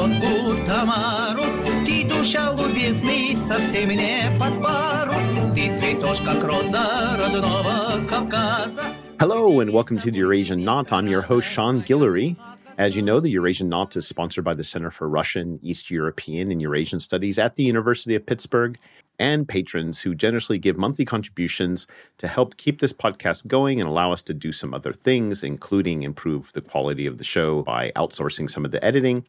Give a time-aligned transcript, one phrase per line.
[0.00, 1.42] красотку Тамару.
[1.84, 5.12] Ты душа любезный, совсем не под пару.
[5.54, 8.96] Ты цветешь, как роза родного Кавказа.
[9.18, 10.92] Hello, and welcome to the Eurasian Knot.
[10.92, 12.36] I'm your host, Sean Guillory.
[12.78, 16.50] As you know, the Eurasian Knot is sponsored by the Center for Russian, East European,
[16.50, 18.78] and Eurasian Studies at the University of Pittsburgh
[19.18, 21.86] and patrons who generously give monthly contributions
[22.16, 26.02] to help keep this podcast going and allow us to do some other things, including
[26.02, 29.26] improve the quality of the show by outsourcing some of the editing.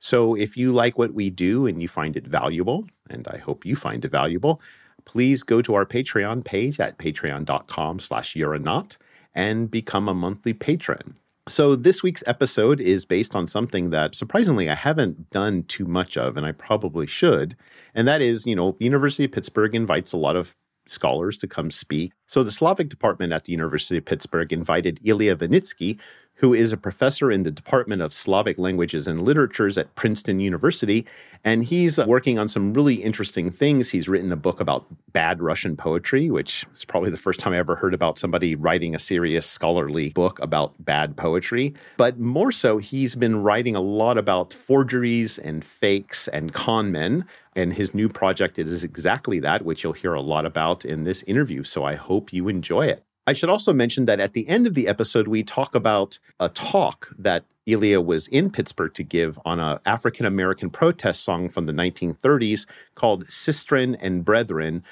[0.00, 3.64] so if you like what we do and you find it valuable, and I hope
[3.64, 4.60] you find it valuable,
[5.04, 8.96] please go to our Patreon page at patreon.com slash youronaut
[9.34, 11.16] and become a monthly patron.
[11.46, 16.16] So, this week's episode is based on something that surprisingly I haven't done too much
[16.16, 17.54] of, and I probably should.
[17.94, 21.70] And that is, you know, University of Pittsburgh invites a lot of scholars to come
[21.70, 22.12] speak.
[22.26, 25.98] So, the Slavic department at the University of Pittsburgh invited Ilya Vinitsky,
[26.36, 31.06] who is a professor in the Department of Slavic Languages and Literatures at Princeton University.
[31.44, 33.90] And he's uh, working on some really interesting things.
[33.90, 37.58] He's written a book about bad Russian poetry, which is probably the first time I
[37.58, 41.74] ever heard about somebody writing a serious scholarly book about bad poetry.
[41.96, 47.26] But more so, he's been writing a lot about forgeries and fakes and con men.
[47.54, 51.22] And his new project is exactly that, which you'll hear a lot about in this
[51.24, 51.62] interview.
[51.62, 53.04] So I hope you enjoy it.
[53.26, 56.50] I should also mention that at the end of the episode, we talk about a
[56.50, 61.64] talk that Ilya was in Pittsburgh to give on an African American protest song from
[61.64, 64.84] the 1930s called Sistren and Brethren.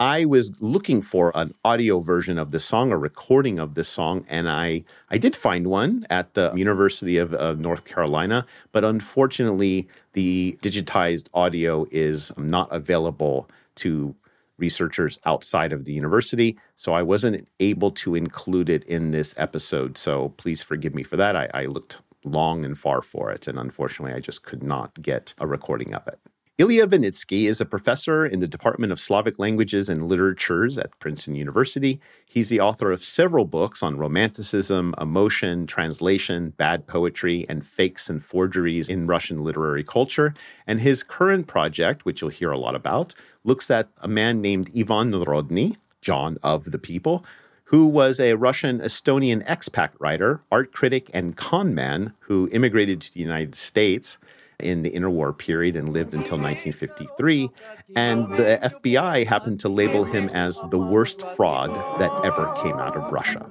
[0.00, 4.24] I was looking for an audio version of the song, a recording of this song,
[4.28, 9.88] and I, I did find one at the University of uh, North Carolina, but unfortunately,
[10.12, 14.14] the digitized audio is not available to
[14.58, 16.58] researchers outside of the university.
[16.76, 19.96] So I wasn't able to include it in this episode.
[19.96, 21.36] So please forgive me for that.
[21.36, 25.34] I, I looked long and far for it, and unfortunately, I just could not get
[25.38, 26.18] a recording of it.
[26.60, 31.36] Ilya Vinitsky is a professor in the Department of Slavic Languages and Literatures at Princeton
[31.36, 32.00] University.
[32.26, 38.24] He's the author of several books on romanticism, emotion, translation, bad poetry, and fakes and
[38.24, 40.34] forgeries in Russian literary culture.
[40.66, 43.14] And his current project, which you'll hear a lot about,
[43.44, 47.24] looks at a man named Ivan Narodny, John of the People,
[47.66, 53.14] who was a Russian Estonian expat writer, art critic, and con man who immigrated to
[53.14, 54.18] the United States
[54.60, 57.50] in the interwar period and lived until 1953.
[57.94, 62.96] And the FBI happened to label him as the worst fraud that ever came out
[62.96, 63.48] of Russia.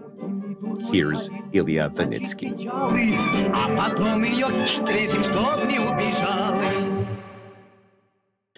[0.92, 2.68] Here's Ilya Vinitsky.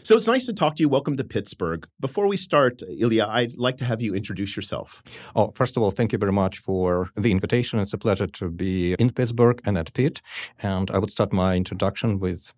[0.09, 0.89] So it's nice to talk to you.
[0.89, 1.87] Welcome to Pittsburgh.
[1.99, 5.03] Before we start, Ilya, I'd like to have you introduce yourself.
[5.35, 7.77] Oh, first of all, thank you very much for the invitation.
[7.77, 10.23] It's a pleasure to be in Pittsburgh and at Pitt.
[10.63, 12.51] And I would start my introduction with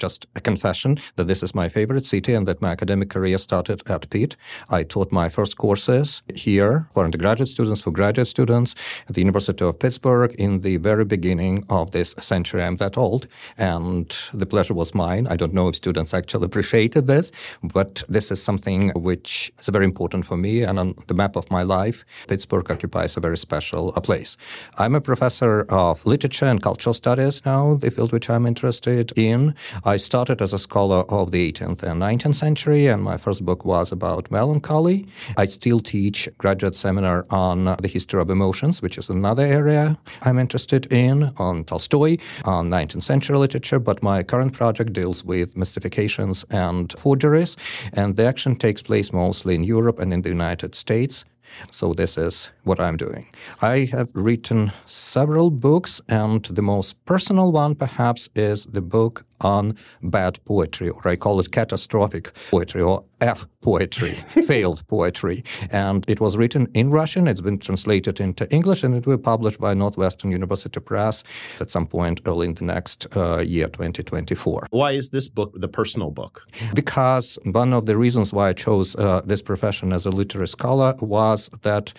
[0.00, 3.82] just a confession that this is my favorite city and that my academic career started
[3.88, 4.36] at Pitt.
[4.68, 8.74] I taught my first courses here for undergraduate students, for graduate students
[9.08, 12.62] at the University of Pittsburgh in the very beginning of this century.
[12.62, 13.26] I'm that old,
[13.58, 15.26] and the pleasure was mine.
[15.28, 17.30] I don't know if students actually appreciated this,
[17.62, 20.62] but this is something which is very important for me.
[20.62, 24.36] And on the map of my life, Pittsburgh occupies a very special place.
[24.78, 29.54] I'm a professor of literature and cultural studies now, the field which I'm interested in.
[29.96, 33.92] Started as a scholar of the 18th and 19th century, and my first book was
[33.92, 35.06] about melancholy.
[35.36, 40.38] I still teach graduate seminar on the history of emotions, which is another area I'm
[40.38, 46.44] interested in, on Tolstoy, on 19th century literature, but my current project deals with mystifications
[46.50, 47.56] and forgeries,
[47.92, 51.24] and the action takes place mostly in Europe and in the United States.
[51.70, 53.26] So this is what I'm doing.
[53.60, 59.76] I have written several books, and the most personal one, perhaps, is the book on
[60.02, 64.12] bad poetry, or I call it catastrophic poetry, or F poetry,
[64.46, 65.44] failed poetry.
[65.70, 67.28] And it was written in Russian.
[67.28, 71.24] It's been translated into English, and it will be published by Northwestern University Press
[71.60, 74.66] at some point early in the next uh, year, 2024.
[74.70, 76.46] Why is this book the personal book?
[76.74, 80.94] Because one of the reasons why I chose uh, this profession as a literary scholar
[81.00, 81.92] was that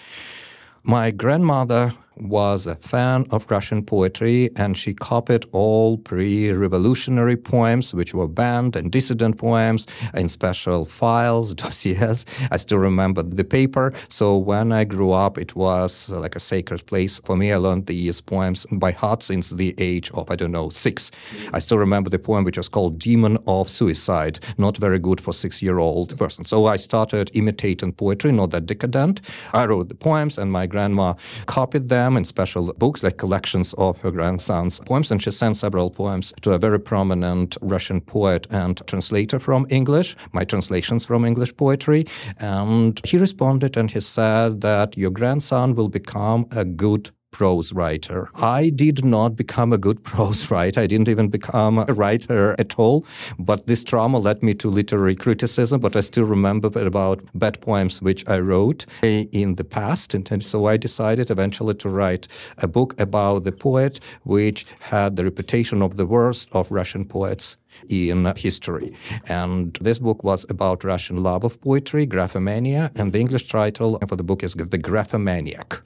[0.83, 7.93] my grandmother was a fan of Russian poetry and she copied all pre revolutionary poems,
[7.93, 12.25] which were banned, and dissident poems in special files, dossiers.
[12.51, 13.93] I still remember the paper.
[14.09, 17.51] So when I grew up, it was uh, like a sacred place for me.
[17.51, 21.11] I learned these poems by heart since the age of, I don't know, six.
[21.53, 25.33] I still remember the poem which was called Demon of Suicide, not very good for
[25.33, 26.45] six year old person.
[26.45, 29.21] So I started imitating poetry, not that decadent.
[29.53, 31.15] I wrote the poems and my grandma
[31.45, 35.11] copied them in special books, like collections of her grandson's poems.
[35.11, 40.15] And she sent several poems to a very prominent Russian poet and translator from English,
[40.31, 42.05] my translations from English poetry.
[42.37, 48.29] And he responded and he said that your grandson will become a good prose writer.
[48.35, 50.81] I did not become a good prose writer.
[50.81, 53.05] I didn't even become a writer at all.
[53.39, 55.79] But this trauma led me to literary criticism.
[55.81, 60.13] But I still remember about bad poems which I wrote in the past.
[60.13, 62.27] And so I decided eventually to write
[62.59, 67.57] a book about the poet which had the reputation of the worst of Russian poets
[67.87, 68.93] in history.
[69.27, 74.15] And this book was about Russian love of poetry, graphomania, and the English title for
[74.15, 75.81] the book is The Graphomaniac.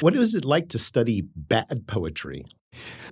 [0.00, 2.42] What is it like to study bad poetry?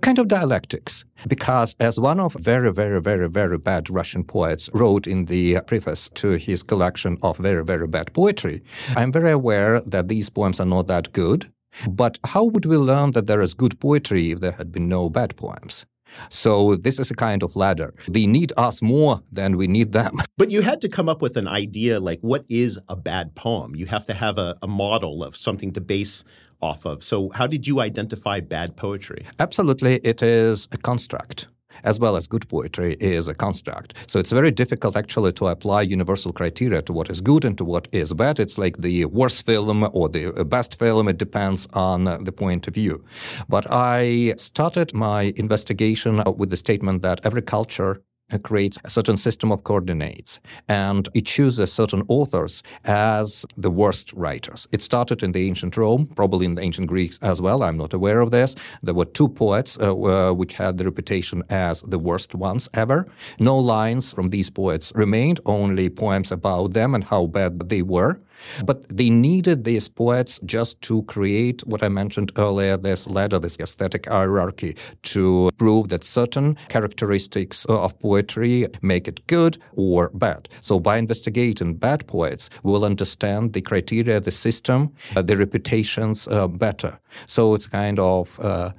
[0.00, 5.06] Kind of dialectics, because as one of very, very, very, very bad Russian poets wrote
[5.06, 8.62] in the preface to his collection of very, very bad poetry,
[8.96, 11.52] I'm very aware that these poems are not that good.
[11.88, 15.08] But how would we learn that there is good poetry if there had been no
[15.08, 15.86] bad poems?
[16.28, 17.94] So this is a kind of ladder.
[18.08, 20.16] They need us more than we need them.
[20.36, 23.76] But you had to come up with an idea like what is a bad poem?
[23.76, 26.24] You have to have a, a model of something to base
[26.62, 27.02] off of.
[27.04, 29.26] So, how did you identify bad poetry?
[29.38, 31.48] Absolutely, it is a construct
[31.84, 33.94] as well as good poetry is a construct.
[34.06, 37.64] So it's very difficult actually to apply universal criteria to what is good and to
[37.64, 38.38] what is bad.
[38.38, 41.08] It's like the worst film or the best film.
[41.08, 43.04] It depends on the point of view.
[43.48, 48.02] But I started my investigation with the statement that every culture
[48.38, 54.68] creates a certain system of coordinates and it chooses certain authors as the worst writers.
[54.72, 57.62] It started in the ancient Rome, probably in the ancient Greeks as well.
[57.62, 58.54] I'm not aware of this.
[58.82, 63.06] There were two poets uh, uh, which had the reputation as the worst ones ever.
[63.38, 68.20] No lines from these poets remained, only poems about them and how bad they were.
[68.64, 73.58] But they needed these poets just to create what I mentioned earlier this ladder, this
[73.58, 80.48] aesthetic hierarchy, to prove that certain characteristics of poetry make it good or bad.
[80.60, 86.48] So by investigating bad poets, we'll understand the criteria, the system, uh, the reputations uh,
[86.48, 86.98] better.
[87.26, 88.72] So it's kind of uh,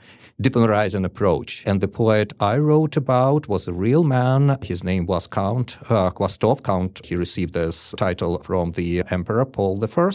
[0.44, 1.64] dipolarizing approach.
[1.66, 4.58] And the poet I wrote about was a real man.
[4.62, 6.12] His name was Count uh.
[6.12, 10.12] Count, he received this title from the Emperor Paul I.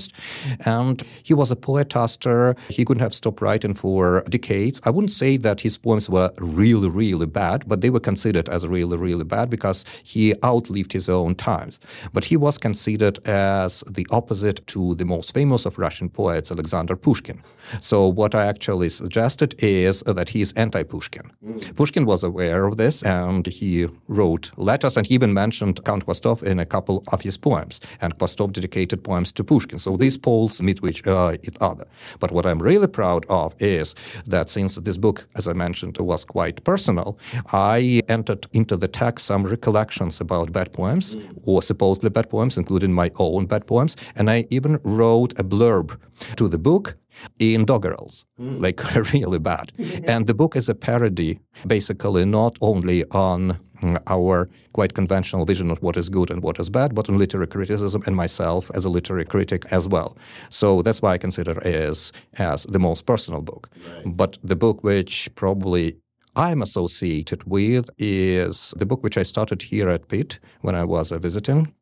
[0.67, 2.59] And he was a poetaster.
[2.69, 4.81] He couldn't have stopped writing for decades.
[4.85, 8.67] I wouldn't say that his poems were really, really bad, but they were considered as
[8.67, 11.81] really, really bad because he outlived his own times.
[12.13, 16.97] But he was considered as the opposite to the most famous of Russian poets, Alexander
[16.97, 17.41] Pushkin.
[17.81, 21.31] So what I actually suggested is that he is anti-Pushkin.
[21.45, 21.77] Mm.
[21.77, 26.43] Pushkin was aware of this and he wrote letters and he even mentioned Count Khvostov
[26.43, 27.81] in a couple of his poems.
[28.01, 29.79] And Khvostov dedicated poems to Pushkin.
[29.79, 31.87] So these poles meet each uh, other.
[32.19, 33.95] But what I'm really proud of is
[34.27, 37.19] that since this book, as I mentioned, was quite personal,
[37.53, 41.23] I entered into the text some recollections about bad poems mm.
[41.45, 43.97] or supposedly bad poems, including my own bad poems.
[44.17, 45.97] And I even wrote a blurb
[46.37, 46.97] to the book
[47.39, 48.61] in doggerels, mm.
[48.61, 48.83] like
[49.13, 49.73] really bad.
[50.07, 53.59] and the book is a parody, basically, not only on
[54.07, 57.47] our quite conventional vision of what is good and what is bad, but on literary
[57.47, 60.17] criticism and myself as a literary critic as well.
[60.49, 63.71] So that's why I consider it as the most personal book.
[63.89, 64.17] Right.
[64.17, 65.97] But the book which probably
[66.37, 71.11] I'm associated with is the book which I started here at Pitt when I was
[71.11, 71.75] a visiting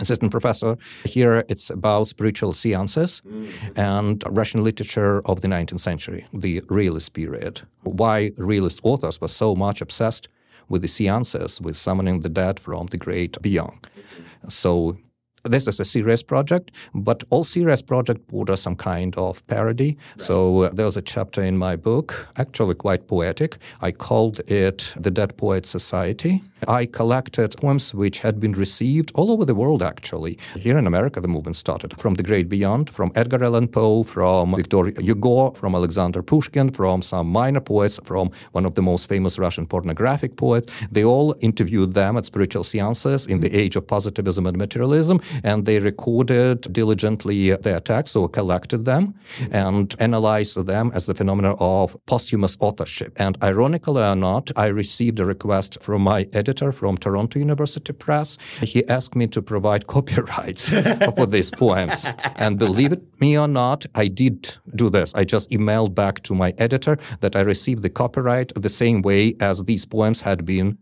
[0.00, 0.76] assistant professor.
[1.04, 3.78] Here it's about spiritual seances mm-hmm.
[3.78, 7.62] and Russian literature of the 19th century, the realist period.
[7.82, 10.28] Why realist authors were so much obsessed
[10.68, 13.82] with the seances, with summoning the dead from the great beyond.
[13.82, 14.48] Mm-hmm.
[14.48, 14.96] So
[15.44, 19.96] this is a serious project, but all serious projects border some kind of parody.
[20.16, 20.26] Right.
[20.26, 23.58] So uh, there's a chapter in my book, actually quite poetic.
[23.82, 26.42] I called it The Dead Poet Society.
[26.68, 30.38] I collected poems which had been received all over the world, actually.
[30.58, 34.54] Here in America, the movement started from the great beyond, from Edgar Allan Poe, from
[34.54, 39.38] Victor Hugo, from Alexander Pushkin, from some minor poets, from one of the most famous
[39.38, 40.72] Russian pornographic poets.
[40.90, 45.66] They all interviewed them at spiritual seances in the age of positivism and materialism, and
[45.66, 49.14] they recorded diligently their texts or collected them
[49.50, 53.12] and analyzed them as the phenomenon of posthumous authorship.
[53.16, 58.38] And ironically or not, I received a request from my editor from Toronto University Press.
[58.60, 60.70] He asked me to provide copyrights
[61.14, 62.06] for these poems.
[62.36, 65.14] And believe it me or not, I did do this.
[65.14, 69.34] I just emailed back to my editor that I received the copyright the same way
[69.40, 70.78] as these poems had been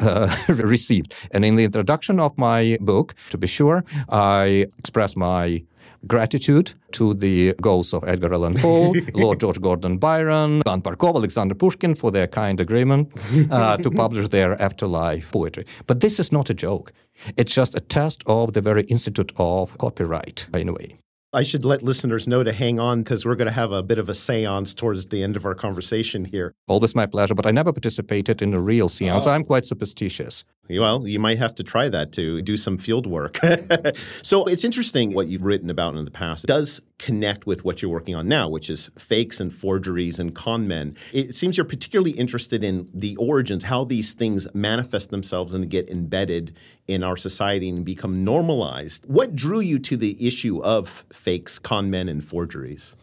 [0.00, 1.14] uh, received.
[1.30, 5.62] And in the introduction of my book, to be sure, I express my
[6.06, 11.54] gratitude to the goals of Edgar Allan Poe, Lord George Gordon Byron, Ivan Barkov, Alexander
[11.54, 13.12] Pushkin for their kind agreement
[13.50, 15.66] uh, to publish their afterlife poetry.
[15.86, 16.92] But this is not a joke.
[17.36, 20.96] It's just a test of the very institute of copyright, in a way.
[21.32, 23.98] I should let listeners know to hang on because we're going to have a bit
[23.98, 26.54] of a seance towards the end of our conversation here.
[26.66, 29.28] Always my pleasure, but I never participated in a real seance.
[29.28, 29.30] Oh.
[29.30, 30.42] I'm quite superstitious.
[30.78, 33.38] Well, you might have to try that to do some field work.
[34.22, 36.44] so it's interesting what you've written about in the past.
[36.44, 40.34] It does connect with what you're working on now, which is fakes and forgeries and
[40.34, 40.96] con men.
[41.12, 45.88] It seems you're particularly interested in the origins, how these things manifest themselves and get
[45.90, 49.04] embedded in our society and become normalized.
[49.06, 52.96] What drew you to the issue of fakes, con men, and forgeries?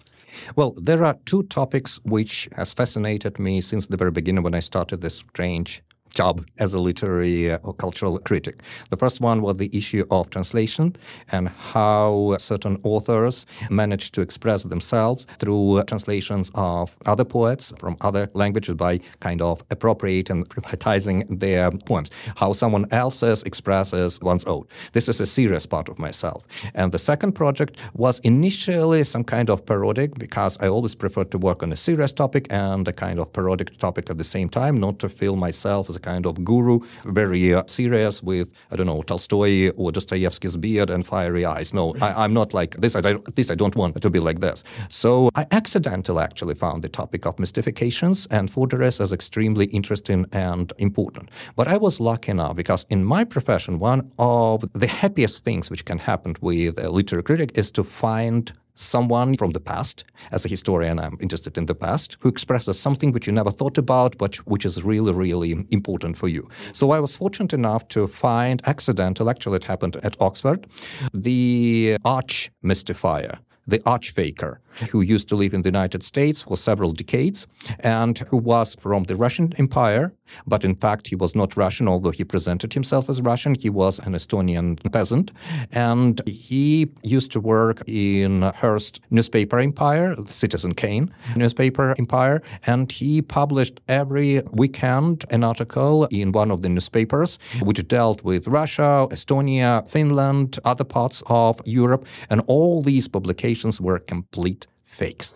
[0.56, 4.60] Well, there are two topics which has fascinated me since the very beginning when I
[4.60, 5.82] started this strange
[6.14, 8.62] job as a literary uh, or cultural critic.
[8.90, 10.96] The first one was the issue of translation
[11.32, 18.30] and how certain authors managed to express themselves through translations of other poets from other
[18.34, 22.10] languages by kind of appropriating and privatizing their poems.
[22.36, 24.66] How someone else's expresses one's own.
[24.94, 26.46] This is a serious part of myself.
[26.74, 31.38] And the second project was initially some kind of parodic because I always prefer to
[31.38, 34.76] work on a serious topic and a kind of parodic topic at the same time,
[34.76, 38.90] not to feel myself as a kind of guru, very uh, serious with, I don't
[38.92, 41.74] know, Tolstoy or Dostoevsky's beard and fiery eyes.
[41.74, 42.96] No, I, am not like this.
[42.96, 44.64] I, at least I don't want to be like this.
[44.90, 50.72] So I accidentally actually found the topic of mystifications and forgeries as extremely interesting and
[50.78, 51.30] important.
[51.56, 55.84] But I was lucky enough because in my profession, one of the happiest things which
[55.86, 60.04] can happen with a literary critic is to find someone from the past.
[60.32, 63.78] As a historian, I'm interested in the past, who expresses something which you never thought
[63.78, 66.48] about, but which is really, really important for you.
[66.74, 70.68] So I was fortunate enough to find accidental, actually it happened at Oxford,
[71.14, 74.58] the arch mystifier the archfaker,
[74.92, 77.46] who used to live in the United States for several decades
[77.80, 80.14] and who was from the Russian Empire,
[80.46, 83.56] but in fact he was not Russian, although he presented himself as Russian.
[83.56, 85.32] He was an Estonian peasant,
[85.72, 93.22] and he used to work in Hearst newspaper empire, Citizen Kane newspaper empire, and he
[93.22, 99.88] published every weekend an article in one of the newspapers which dealt with Russia, Estonia,
[99.90, 105.36] Finland, other parts of Europe, and all these publications were complete fakes.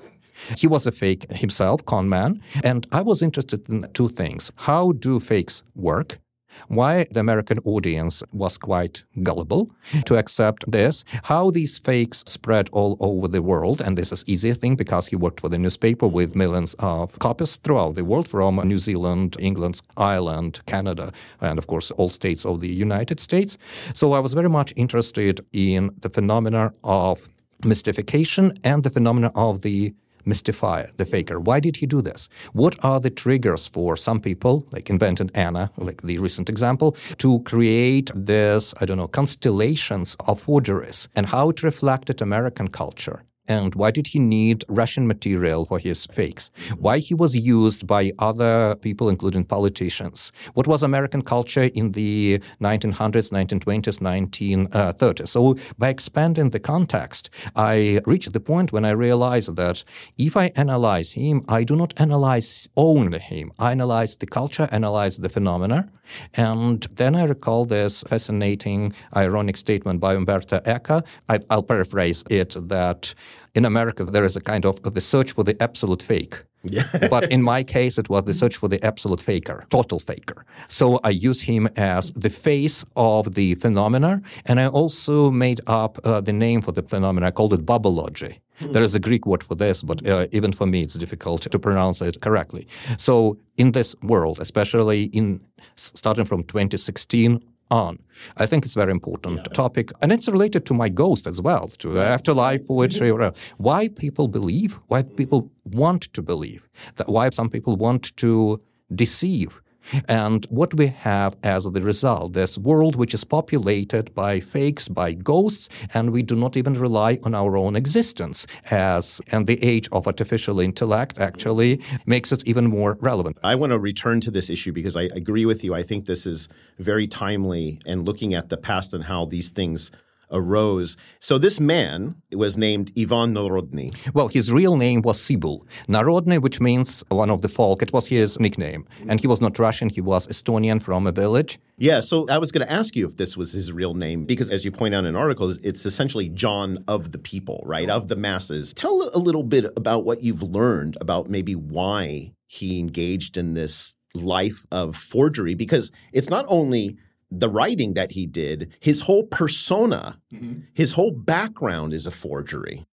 [0.58, 4.52] He was a fake himself, con man, and I was interested in two things.
[4.56, 6.20] How do fakes work?
[6.68, 9.72] Why the American audience was quite gullible
[10.06, 14.54] to accept this, how these fakes spread all over the world, and this is easy
[14.54, 18.56] thing because he worked for the newspaper with millions of copies throughout the world from
[18.68, 23.58] New Zealand, England, Ireland, Canada, and of course all states of the United States.
[23.94, 27.30] So I was very much interested in the phenomena of
[27.66, 29.94] mystification and the phenomena of the
[30.26, 31.40] mystifier, the faker.
[31.40, 32.30] Why did he do this?
[32.54, 37.40] What are the triggers for some people, like invented Anna, like the recent example, to
[37.42, 43.24] create this, I don't know, constellations of forgeries and how it reflected American culture?
[43.48, 46.52] And why did he need Russian material for his fakes?
[46.78, 50.32] Why he was used by other people, including politicians?
[50.54, 55.28] What was American culture in the 1900s, 1920s, 1930s?
[55.28, 59.84] So by expanding the context, I reached the point when I realized that
[60.18, 63.52] if I analyze him, I do not analyze only him.
[63.58, 65.90] I analyze the culture, analyze the phenomena.
[66.34, 71.02] And then I recall this fascinating, ironic statement by Umberto Eco.
[71.30, 73.14] I, I'll paraphrase it that
[73.54, 76.44] in America, there is a kind of the search for the absolute fake.
[76.64, 76.84] Yeah.
[77.10, 80.46] but in my case, it was the search for the absolute faker, total faker.
[80.68, 85.98] So I use him as the face of the phenomena, and I also made up
[86.06, 87.28] uh, the name for the phenomena.
[87.28, 88.38] I called it bubbleology.
[88.60, 88.72] Hmm.
[88.74, 91.60] There is a Greek word for this, but uh, even for me, it's difficult to
[91.60, 92.68] pronounce it correctly.
[92.98, 95.42] So, in this world, especially in
[95.76, 97.42] starting from 2016
[97.72, 97.98] on.
[98.38, 99.54] I think it's a very important yeah.
[99.54, 103.10] topic, and it's related to my ghost as well, to afterlife poetry.
[103.10, 103.64] Mm-hmm.
[103.64, 108.62] Why people believe, why people want to believe, that why some people want to
[108.94, 109.61] deceive
[110.08, 115.14] and what we have as the result, this world which is populated by fakes, by
[115.14, 119.88] ghosts, and we do not even rely on our own existence as and the age
[119.92, 123.38] of artificial intellect actually makes it even more relevant.
[123.44, 125.74] I want to return to this issue because I agree with you.
[125.74, 126.48] I think this is
[126.80, 129.92] very timely and looking at the past and how these things
[130.32, 130.98] arose.
[131.20, 133.94] So this man was named Ivan Narodny.
[134.14, 135.66] Well, his real name was Sibul.
[135.88, 138.88] Narodny, which means one of the folk, it was his nickname.
[139.08, 141.60] And he was not Russian, he was Estonian from a village.
[141.78, 144.52] Yeah, so I was going to ask you if this was his real name, because
[144.52, 147.90] as you point out in articles, it's essentially John of the people, right?
[147.90, 148.74] Of the masses.
[148.74, 153.94] Tell a little bit about what you've learned about maybe why he engaged in this
[154.14, 156.98] life of forgery, because it's not only
[157.32, 160.62] the writing that he did, his whole persona, mm-hmm.
[160.74, 162.86] his whole background is a forgery.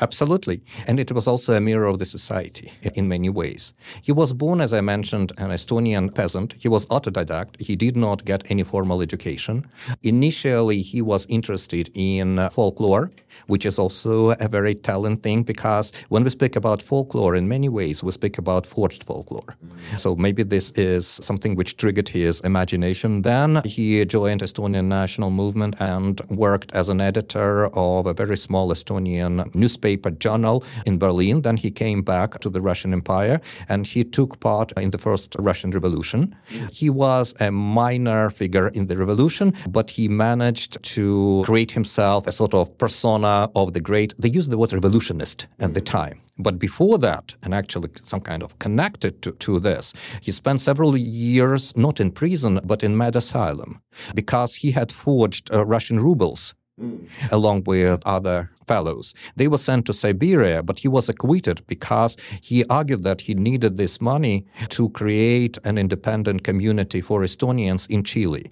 [0.00, 0.62] Absolutely.
[0.86, 3.72] And it was also a mirror of the society in many ways.
[4.02, 6.54] He was born, as I mentioned, an Estonian peasant.
[6.58, 7.60] He was autodidact.
[7.60, 9.64] He did not get any formal education.
[10.02, 13.10] Initially, he was interested in folklore,
[13.46, 17.68] which is also a very telling thing because when we speak about folklore, in many
[17.68, 19.56] ways, we speak about forged folklore.
[19.96, 23.22] So maybe this is something which triggered his imagination.
[23.22, 28.70] Then he joined Estonian national movement and worked as an editor of a very small
[28.70, 31.42] Estonian newspaper journal in Berlin.
[31.42, 35.34] Then he came back to the Russian Empire and he took part in the first
[35.38, 36.34] Russian Revolution.
[36.72, 42.32] He was a minor figure in the revolution, but he managed to create himself a
[42.32, 46.20] sort of persona of the great, they used the word revolutionist at the time.
[46.38, 50.96] But before that, and actually some kind of connected to, to this, he spent several
[50.96, 53.82] years not in prison, but in mad asylum
[54.14, 57.06] because he had forged uh, Russian rubles Mm.
[57.30, 59.12] along with other fellows.
[59.36, 63.76] They were sent to Siberia, but he was acquitted because he argued that he needed
[63.76, 68.46] this money to create an independent community for Estonians in Chile.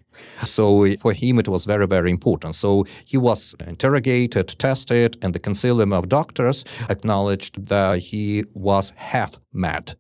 [0.44, 2.54] So for him, it was very, very important.
[2.54, 9.38] So he was interrogated, tested, and the Consilium of Doctors acknowledged that he was half
[9.52, 9.94] mad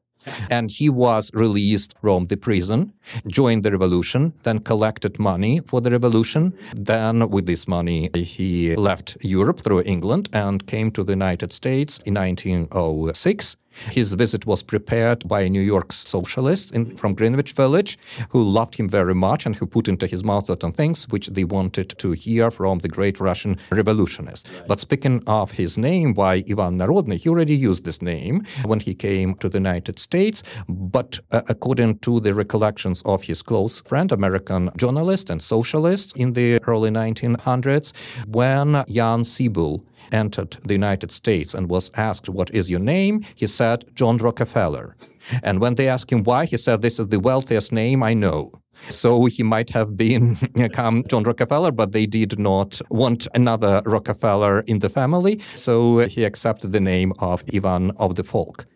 [0.50, 2.92] and he was released from the prison,
[3.26, 6.52] joined the revolution, then collected money for the revolution.
[6.74, 11.98] Then, with this money, he left Europe through England and came to the United States
[12.04, 13.56] in 1906.
[13.90, 17.98] His visit was prepared by a New York socialist in, from Greenwich Village
[18.30, 21.44] who loved him very much and who put into his mouth certain things which they
[21.44, 24.46] wanted to hear from the great Russian revolutionist.
[24.66, 28.94] But speaking of his name, why Ivan Narodny, he already used this name when he
[28.94, 30.42] came to the United States.
[30.68, 36.32] But uh, according to the recollections of his close friend, American journalist and socialist in
[36.32, 37.92] the early 1900s,
[38.26, 43.24] when Jan Sibul entered the United States and was asked, What is your name?
[43.34, 44.96] He said, John Rockefeller.
[45.42, 48.52] And when they asked him why, he said, This is the wealthiest name I know.
[48.88, 50.36] So he might have been
[51.08, 55.40] John Rockefeller, but they did not want another Rockefeller in the family.
[55.54, 58.66] So he accepted the name of Ivan of the Folk.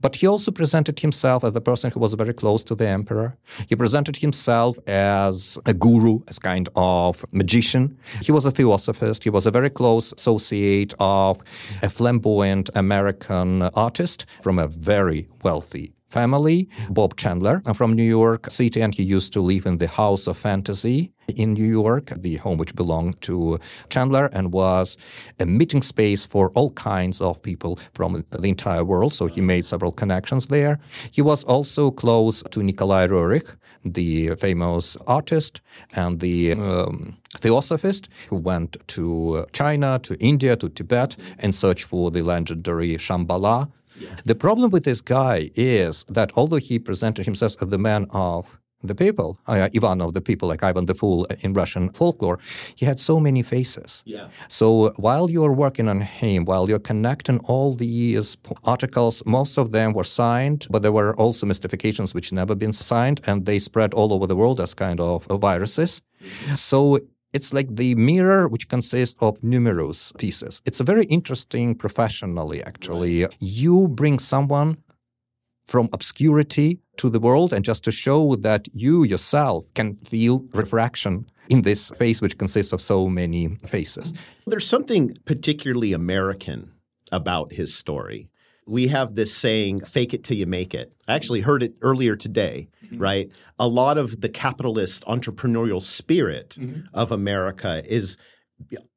[0.00, 3.36] But he also presented himself as a person who was very close to the emperor.
[3.68, 7.98] He presented himself as a guru, as kind of magician.
[8.22, 9.24] He was a theosophist.
[9.24, 11.40] He was a very close associate of
[11.82, 18.80] a flamboyant American artist from a very wealthy family, Bob Chandler from New York City,
[18.80, 22.56] and he used to live in the House of Fantasy in New York, the home
[22.56, 23.58] which belonged to
[23.90, 24.96] Chandler and was
[25.38, 29.12] a meeting space for all kinds of people from the entire world.
[29.12, 30.78] So he made several connections there.
[31.10, 35.60] He was also close to Nikolai Roerich, the famous artist
[35.94, 42.10] and the um, theosophist who went to China, to India, to Tibet in search for
[42.10, 43.70] the legendary Shambhala
[44.24, 48.58] the problem with this guy is that although he presented himself as the man of
[48.82, 52.38] the people, uh, Ivan of the people, like Ivan the Fool in Russian folklore,
[52.76, 54.02] he had so many faces.
[54.06, 54.28] Yeah.
[54.48, 59.92] So while you're working on him, while you're connecting all these articles, most of them
[59.94, 64.12] were signed, but there were also mystifications which never been signed, and they spread all
[64.12, 66.00] over the world as kind of viruses.
[66.22, 66.54] Mm-hmm.
[66.54, 67.00] So
[67.32, 70.62] it's like the mirror, which consists of numerous pieces.
[70.64, 73.24] It's a very interesting professionally, actually.
[73.24, 73.36] Right.
[73.40, 74.78] You bring someone
[75.66, 81.26] from obscurity to the world, and just to show that you yourself can feel refraction
[81.48, 84.14] in this face, which consists of so many faces.
[84.46, 86.72] There's something particularly American
[87.12, 88.30] about his story.
[88.66, 90.92] We have this saying, fake it till you make it.
[91.06, 93.02] I actually heard it earlier today mm-hmm.
[93.02, 93.30] right?
[93.58, 96.82] A lot of the capitalist entrepreneurial spirit mm-hmm.
[96.94, 98.16] of America is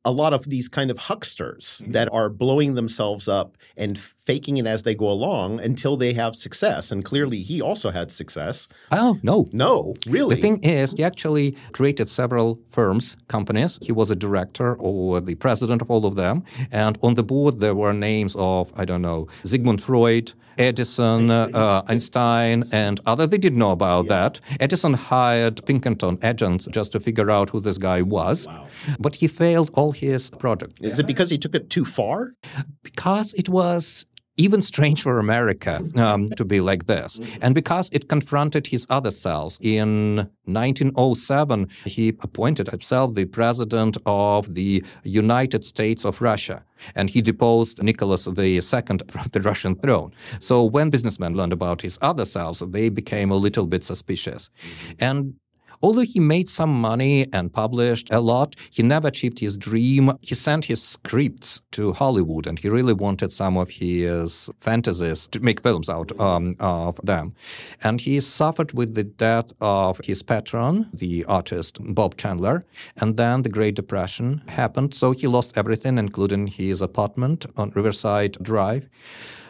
[0.03, 1.91] a lot of these kind of hucksters mm-hmm.
[1.91, 6.35] that are blowing themselves up and faking it as they go along until they have
[6.35, 6.91] success.
[6.91, 8.67] And clearly, he also had success.
[8.91, 9.47] Oh, no.
[9.53, 10.35] No, really.
[10.35, 13.79] The thing is, he actually created several firms, companies.
[13.81, 16.43] He was a director or the president of all of them.
[16.71, 21.81] And on the board, there were names of, I don't know, Sigmund Freud, Edison, uh,
[21.87, 23.25] Einstein, and other.
[23.25, 24.09] They didn't know about yeah.
[24.09, 24.41] that.
[24.59, 28.47] Edison hired Pinkerton agents just to figure out who this guy was.
[28.47, 28.67] Wow.
[28.99, 30.79] But he failed all his projects.
[30.81, 32.33] Is it because he took it too far?
[32.83, 34.05] Because it was
[34.37, 37.19] even strange for America um, to be like this.
[37.41, 39.59] And because it confronted his other selves.
[39.61, 46.63] In 1907, he appointed himself the president of the United States of Russia.
[46.95, 50.11] And he deposed Nicholas II from the Russian throne.
[50.39, 54.49] So when businessmen learned about his other selves, they became a little bit suspicious.
[54.97, 55.35] And
[55.81, 60.11] Although he made some money and published a lot, he never achieved his dream.
[60.21, 65.39] He sent his scripts to Hollywood and he really wanted some of his fantasies to
[65.39, 67.33] make films out um, of them.
[67.83, 72.65] And he suffered with the death of his patron, the artist Bob Chandler.
[72.97, 74.93] And then the Great Depression happened.
[74.93, 78.87] So he lost everything, including his apartment on Riverside Drive.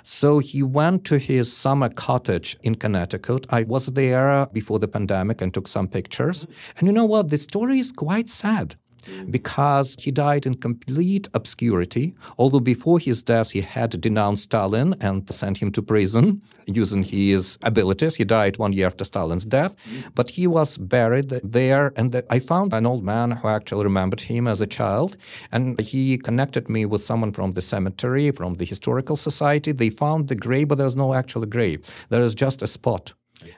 [0.04, 3.46] So he went to his summer cottage in Connecticut.
[3.50, 6.46] I was there before the pandemic and took some pictures.
[6.78, 7.30] And you know what?
[7.30, 9.32] The story is quite sad Mm.
[9.32, 12.14] because he died in complete obscurity.
[12.38, 17.58] Although before his death, he had denounced Stalin and sent him to prison using his
[17.64, 18.16] abilities.
[18.16, 20.12] He died one year after Stalin's death, mm.
[20.14, 21.94] but he was buried there.
[21.96, 25.18] And I found an old man who actually remembered him as a child,
[25.52, 29.72] and he connected me with someone from the cemetery, from the historical society.
[29.72, 31.90] They found the grave, but there was no actual grave.
[32.10, 33.14] There is just a spot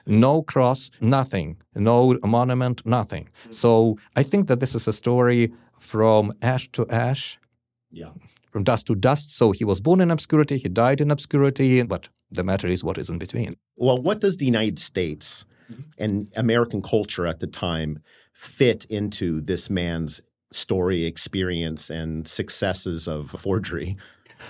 [0.06, 1.56] no cross, nothing.
[1.74, 3.24] No monument, nothing.
[3.24, 3.52] Mm-hmm.
[3.52, 7.38] So I think that this is a story from ash to ash.
[7.90, 8.10] Yeah.
[8.50, 9.36] From dust to dust.
[9.36, 12.98] So he was born in obscurity, he died in obscurity, but the matter is what
[12.98, 13.56] is in between.
[13.76, 15.82] Well, what does the United States mm-hmm.
[15.98, 18.00] and American culture at the time
[18.32, 20.20] fit into this man's
[20.52, 23.96] story, experience, and successes of forgery?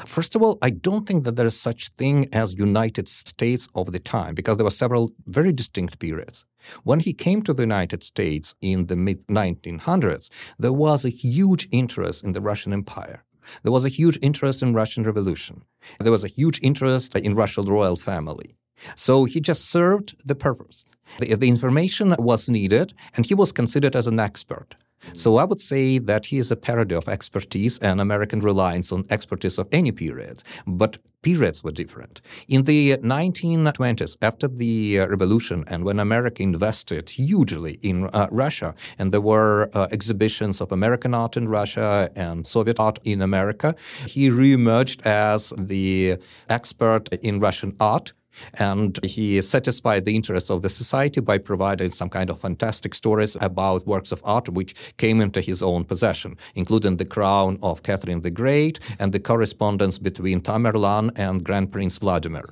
[0.07, 3.93] First of all, I don't think that there is such thing as United States of
[3.93, 6.45] the time because there were several very distinct periods.
[6.83, 11.69] When he came to the United States in the mid 1900s, there was a huge
[11.71, 13.25] interest in the Russian Empire.
[13.63, 15.65] There was a huge interest in Russian Revolution.
[16.01, 18.57] There was a huge interest in Russian royal family.
[18.97, 20.85] So he just served the purpose.
[21.21, 24.77] The, the information was needed, and he was considered as an expert.
[25.15, 29.05] So I would say that he is a parody of expertise and American reliance on
[29.11, 30.43] expertise of any period.
[30.67, 32.21] But periods were different.
[32.49, 38.75] In the 1920s, after the uh, revolution, and when America invested hugely in uh, Russia,
[38.99, 43.75] and there were uh, exhibitions of American art in Russia and Soviet art in America,
[44.07, 48.13] he reemerged as the expert in Russian art
[48.55, 53.37] and he satisfied the interests of the society by providing some kind of fantastic stories
[53.41, 58.23] about works of art which came into his own possession, including the crown of Catherine
[58.23, 62.49] the Great and the correspondence between Tamerlan and Grand Prince Vladimir.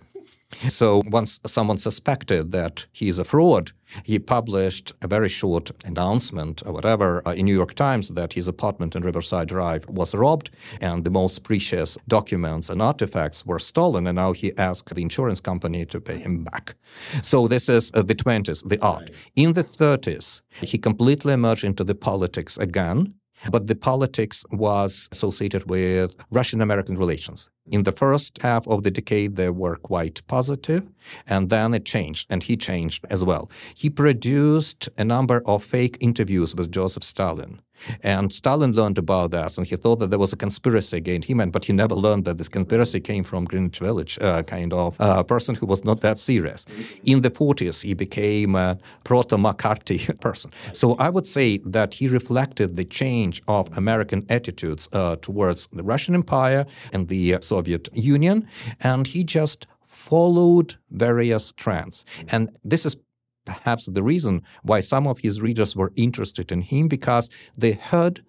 [0.68, 3.72] So once someone suspected that he is a fraud,
[4.04, 8.48] he published a very short announcement or whatever uh, in New York Times that his
[8.48, 14.06] apartment in Riverside Drive was robbed and the most precious documents and artifacts were stolen.
[14.06, 16.74] And now he asked the insurance company to pay him back.
[17.22, 19.10] So this is uh, the 20s, the art.
[19.36, 23.14] In the 30s, he completely emerged into the politics again
[23.50, 27.50] but the politics was associated with Russian American relations.
[27.66, 30.88] In the first half of the decade, they were quite positive,
[31.26, 33.50] and then it changed, and he changed as well.
[33.74, 37.60] He produced a number of fake interviews with Joseph Stalin.
[38.02, 41.40] And Stalin learned about that, and he thought that there was a conspiracy against him,
[41.40, 45.00] and but he never learned that this conspiracy came from Greenwich Village, uh, kind of
[45.00, 46.66] uh, person who was not that serious.
[47.04, 50.50] In the 40s, he became a proto-McCarthy person.
[50.72, 55.82] So I would say that he reflected the change of American attitudes uh, towards the
[55.82, 58.48] Russian Empire and the Soviet Union,
[58.80, 59.66] and he just
[60.02, 62.04] followed various trends.
[62.28, 62.96] And this is
[63.44, 68.24] perhaps the reason why some of his readers were interested in him because they heard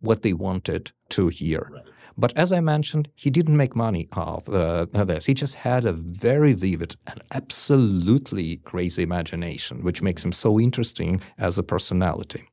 [0.00, 1.68] what they wanted to hear.
[1.72, 1.84] Right.
[2.16, 5.26] But as I mentioned, he didn't make money off uh, this.
[5.26, 11.22] He just had a very vivid and absolutely crazy imagination, which makes him so interesting
[11.38, 12.44] as a personality.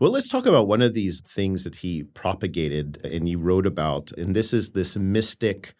[0.00, 4.10] Well, let's talk about one of these things that he propagated and he wrote about.
[4.12, 5.74] And this is this mystic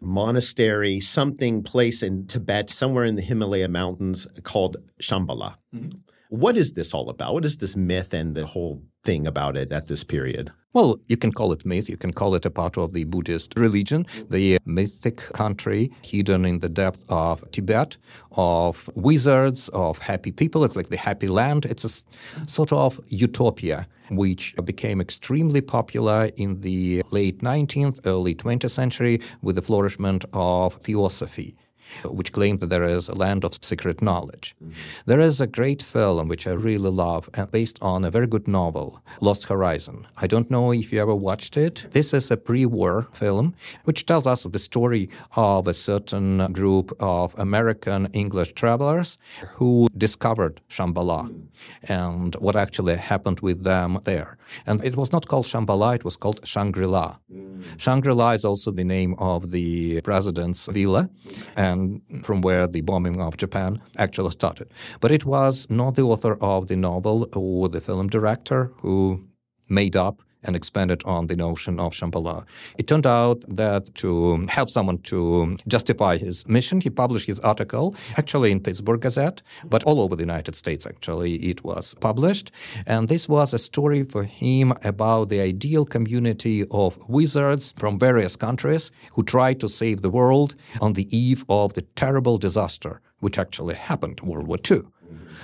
[0.00, 5.56] monastery, something place in Tibet, somewhere in the Himalaya mountains called Shambhala.
[5.74, 5.98] Mm-hmm.
[6.30, 7.34] What is this all about?
[7.34, 10.52] What is this myth and the whole thing about it at this period?
[10.74, 11.88] Well, you can call it myth.
[11.88, 16.58] You can call it a part of the Buddhist religion, the mythic country hidden in
[16.58, 17.96] the depth of Tibet,
[18.32, 20.64] of wizards, of happy people.
[20.64, 21.64] It's like the happy land.
[21.64, 28.70] It's a sort of utopia which became extremely popular in the late 19th, early 20th
[28.70, 31.56] century with the flourishment of theosophy
[32.04, 34.54] which claimed that there is a land of secret knowledge.
[34.62, 34.72] Mm-hmm.
[35.06, 38.48] There is a great film which I really love, and based on a very good
[38.48, 40.06] novel, Lost Horizon.
[40.16, 41.86] I don't know if you ever watched it.
[41.92, 47.34] This is a pre-war film which tells us the story of a certain group of
[47.38, 49.18] American English travelers
[49.56, 51.46] who discovered Shambhala mm.
[51.84, 54.38] and what actually happened with them there.
[54.66, 57.16] And it was not called Shambhala, it was called Shangri-La.
[57.32, 57.62] Mm.
[57.76, 61.10] Shangri-La is also the name of the president's villa.
[61.56, 61.77] And
[62.22, 64.68] from where the bombing of Japan actually started.
[65.00, 69.24] But it was not the author of the novel or the film director who
[69.68, 72.46] made up and expanded on the notion of Shambhala.
[72.78, 77.94] It turned out that to help someone to justify his mission, he published his article
[78.16, 82.50] actually in Pittsburgh Gazette, but all over the United States actually it was published.
[82.86, 88.36] And this was a story for him about the ideal community of wizards from various
[88.36, 93.38] countries who tried to save the world on the eve of the terrible disaster which
[93.38, 94.82] actually happened, World War II.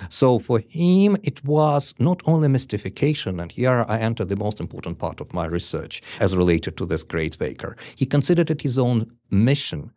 [0.08, 4.98] So for him, it was not only mystification, and here I enter the most important
[4.98, 7.76] part of my research as related to this great faker.
[7.96, 9.92] He considered it his own mission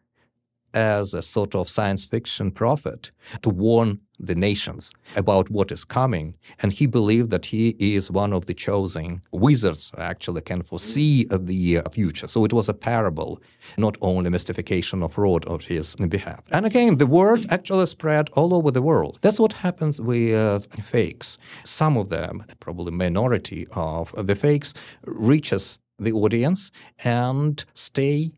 [0.73, 6.35] as a sort of science fiction prophet to warn the nations about what is coming.
[6.59, 11.25] And he believed that he is one of the chosen wizards who actually can foresee
[11.25, 12.27] the future.
[12.27, 13.39] So it was a parable,
[13.77, 16.41] not only mystification of fraud on his behalf.
[16.51, 19.19] And again, the word actually spread all over the world.
[19.21, 21.37] That's what happens with fakes.
[21.63, 24.73] Some of them, probably minority of the fakes,
[25.05, 26.71] reaches the audience
[27.03, 28.31] and stay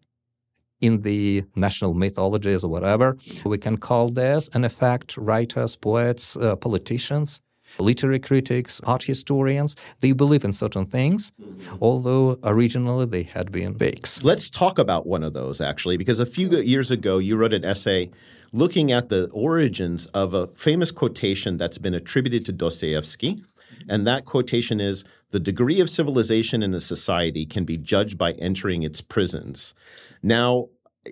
[0.82, 3.18] in the national mythologies or whatever.
[3.46, 7.42] We can call this an effect writers, poets, uh, politicians,
[7.78, 9.76] literary critics, art historians.
[10.00, 11.78] They believe in certain things, mm-hmm.
[11.82, 14.24] although originally they had been fakes.
[14.24, 17.66] Let's talk about one of those actually, because a few years ago you wrote an
[17.66, 18.10] essay
[18.52, 23.44] looking at the origins of a famous quotation that's been attributed to Dostoevsky.
[23.90, 28.32] And that quotation is The degree of civilization in a society can be judged by
[28.34, 29.76] entering its prisons.
[30.24, 30.68] Now,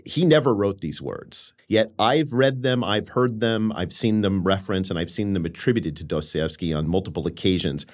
[0.05, 1.53] he never wrote these words.
[1.67, 5.45] Yet I've read them, I've heard them, I've seen them referenced, and I've seen them
[5.45, 7.85] attributed to Dostoevsky on multiple occasions.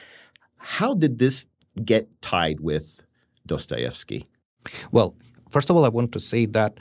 [0.58, 1.46] How did this
[1.84, 3.04] get tied with
[3.46, 4.28] Dostoevsky?
[4.92, 5.16] Well,
[5.50, 6.80] first of all, I want to say that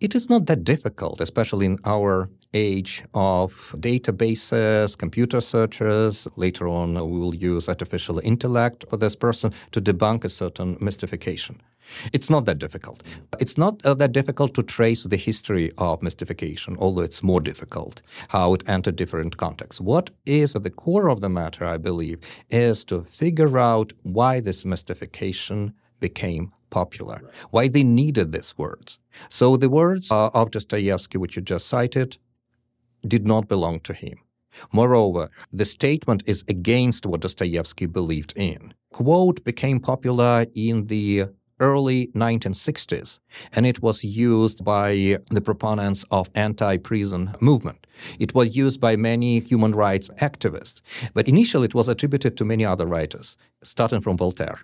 [0.00, 6.26] it is not that difficult, especially in our age of databases, computer searches.
[6.36, 11.60] Later on, we will use artificial intellect for this person to debunk a certain mystification.
[12.12, 13.02] It's not that difficult.
[13.38, 18.02] It's not uh, that difficult to trace the history of mystification, although it's more difficult
[18.28, 19.80] how it entered different contexts.
[19.80, 24.40] What is at the core of the matter, I believe, is to figure out why
[24.40, 28.98] this mystification became popular, why they needed these words.
[29.28, 32.18] So the words uh, of Dostoevsky, which you just cited,
[33.06, 34.18] did not belong to him.
[34.72, 38.74] Moreover, the statement is against what Dostoevsky believed in.
[38.92, 41.26] Quote became popular in the
[41.60, 43.20] early 1960s,
[43.52, 47.86] and it was used by the proponents of anti-prison movement.
[48.18, 50.80] It was used by many human rights activists,
[51.14, 54.60] but initially it was attributed to many other writers, starting from Voltaire.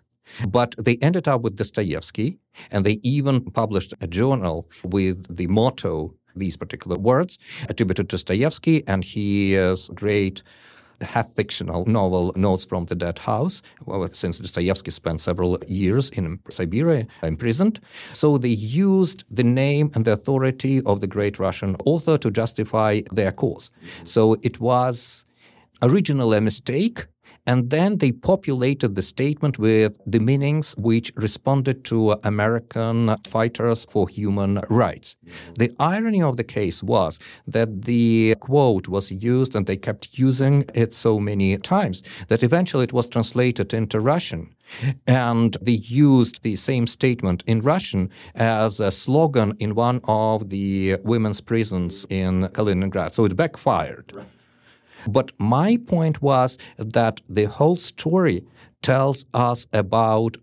[0.49, 2.39] But they ended up with Dostoevsky,
[2.71, 8.87] and they even published a journal with the motto these particular words attributed to Dostoevsky
[8.87, 10.43] and his uh, great
[11.01, 13.63] half fictional novel Notes from the Dead House,
[14.13, 17.81] since Dostoevsky spent several years in Siberia imprisoned.
[18.13, 23.03] So they used the name and the authority of the great Russian author to justify
[23.13, 23.71] their cause.
[24.05, 25.25] So it was
[25.83, 27.07] originally a mistake
[27.47, 34.09] and then they populated the statement with the meanings which responded to American fighters for
[34.09, 35.17] human rights.
[35.59, 40.65] The irony of the case was that the quote was used and they kept using
[40.75, 44.55] it so many times that eventually it was translated into Russian.
[45.07, 45.79] And they
[46.09, 52.05] used the same statement in Russian as a slogan in one of the women's prisons
[52.11, 53.15] in Kaliningrad.
[53.15, 54.13] So it backfired.
[54.13, 54.27] Right.
[55.07, 58.45] But my point was that the whole story
[58.83, 60.37] tells us about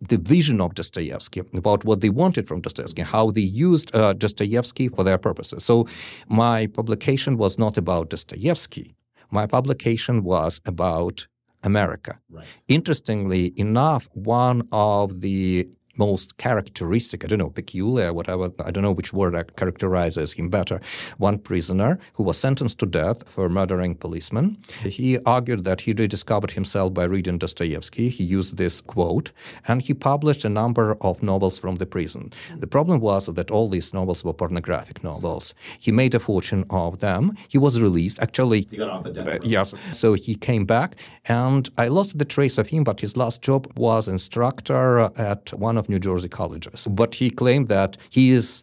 [0.00, 4.88] the vision of Dostoevsky, about what they wanted from Dostoevsky, how they used uh, Dostoevsky
[4.88, 5.64] for their purposes.
[5.64, 5.88] So
[6.28, 8.94] my publication was not about Dostoevsky,
[9.30, 11.26] my publication was about
[11.64, 12.18] America.
[12.30, 12.46] Right.
[12.68, 18.92] Interestingly enough, one of the most characteristic, I don't know, peculiar, whatever, I don't know
[18.92, 20.80] which word characterizes him better.
[21.18, 24.58] One prisoner who was sentenced to death for murdering policemen.
[24.82, 28.08] He argued that he rediscovered himself by reading Dostoevsky.
[28.08, 29.32] He used this quote
[29.66, 32.32] and he published a number of novels from the prison.
[32.56, 35.54] The problem was that all these novels were pornographic novels.
[35.78, 37.36] He made a fortune of them.
[37.48, 38.18] He was released.
[38.20, 39.74] Actually, he got off a death uh, yes.
[39.92, 43.66] So he came back and I lost the trace of him, but his last job
[43.76, 46.86] was instructor at one of New Jersey colleges.
[46.90, 48.62] But he claimed that he is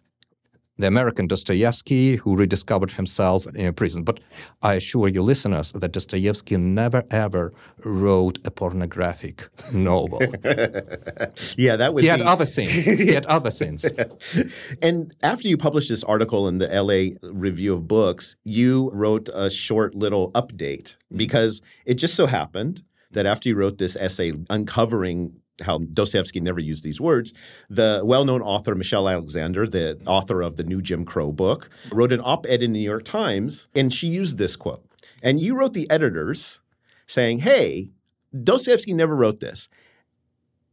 [0.78, 4.02] the American Dostoevsky who rediscovered himself in prison.
[4.02, 4.20] But
[4.62, 7.52] I assure you, listeners, that Dostoevsky never ever
[7.84, 10.20] wrote a pornographic novel.
[11.56, 12.04] yeah, that would.
[12.04, 12.10] He be...
[12.10, 12.84] had other sins.
[12.84, 13.86] He had other sins.
[14.82, 19.50] and after you published this article in the LA Review of Books, you wrote a
[19.50, 21.16] short little update mm-hmm.
[21.16, 26.60] because it just so happened that after you wrote this essay uncovering how Dostoevsky never
[26.60, 27.32] used these words.
[27.70, 32.20] The well-known author Michelle Alexander, the author of the new Jim Crow book, wrote an
[32.22, 34.84] op-ed in the New York Times, and she used this quote.
[35.22, 36.60] And you wrote the editors
[37.06, 37.90] saying, "Hey,
[38.32, 39.68] Dostoevsky never wrote this."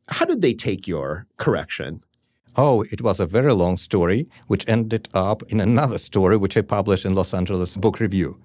[0.09, 2.01] How did they take your correction?
[2.55, 6.61] Oh, it was a very long story, which ended up in another story, which I
[6.61, 8.37] published in Los Angeles Book Review.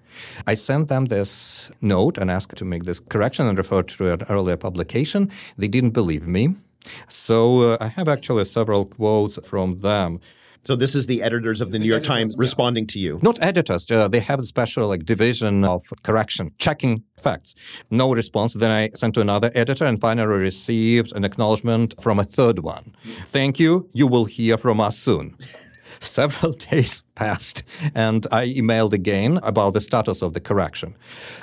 [0.46, 4.22] I sent them this note and asked to make this correction and referred to an
[4.30, 5.30] earlier publication.
[5.58, 6.54] They didn't believe me.
[7.08, 10.20] So uh, I have actually several quotes from them.
[10.68, 13.18] So this is the editors of the New York Times responding to you.
[13.22, 13.90] Not editors.
[13.90, 17.54] Uh, they have a special like division of correction, checking facts.
[17.90, 18.52] No response.
[18.52, 22.94] Then I sent to another editor and finally received an acknowledgement from a third one.
[23.28, 23.88] Thank you.
[23.94, 25.38] You will hear from us soon.
[26.00, 27.62] Several days passed,
[27.94, 30.94] and I emailed again about the status of the correction.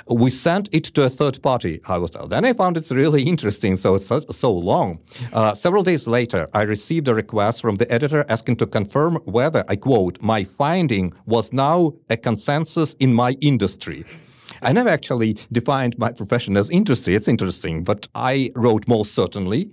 [0.08, 2.10] We sent it to a third party, I was.
[2.28, 5.00] Then I found it's really interesting, so it's so, so long.
[5.32, 9.64] Uh, several days later, I received a request from the editor asking to confirm whether,
[9.68, 14.04] I quote, my finding was now a consensus in my industry.
[14.62, 17.14] I never actually defined my profession as industry.
[17.14, 19.70] It's interesting, but I wrote most certainly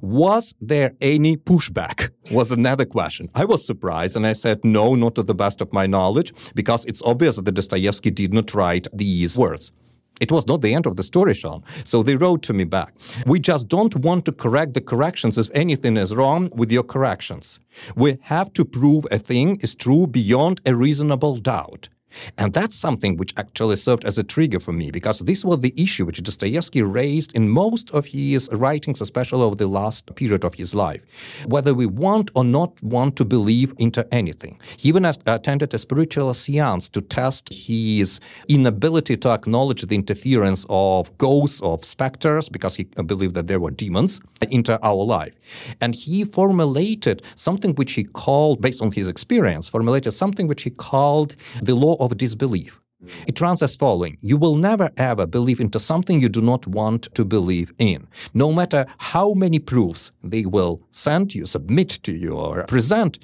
[0.00, 2.10] was there any pushback?
[2.30, 3.28] Was another question.
[3.34, 6.84] I was surprised and I said, no, not to the best of my knowledge, because
[6.84, 9.72] it's obvious that Dostoevsky did not write these words.
[10.18, 11.62] It was not the end of the story, Sean.
[11.84, 12.94] So they wrote to me back.
[13.26, 17.60] We just don't want to correct the corrections if anything is wrong with your corrections.
[17.96, 21.90] We have to prove a thing is true beyond a reasonable doubt.
[22.38, 25.74] And that's something which actually served as a trigger for me because this was the
[25.76, 30.54] issue which Dostoevsky raised in most of his writings, especially over the last period of
[30.54, 31.02] his life.
[31.46, 34.60] Whether we want or not want to believe into anything.
[34.76, 41.16] He even attended a spiritual seance to test his inability to acknowledge the interference of
[41.18, 45.34] ghosts, of specters, because he believed that there were demons into our life.
[45.80, 50.70] And he formulated something which he called, based on his experience, formulated something which he
[50.70, 52.80] called the law of disbelief.
[53.04, 53.10] Mm.
[53.26, 54.16] It runs as following.
[54.20, 58.06] You will never ever believe into something you do not want to believe in.
[58.32, 63.18] No matter how many proofs they will send you, submit to you, or present,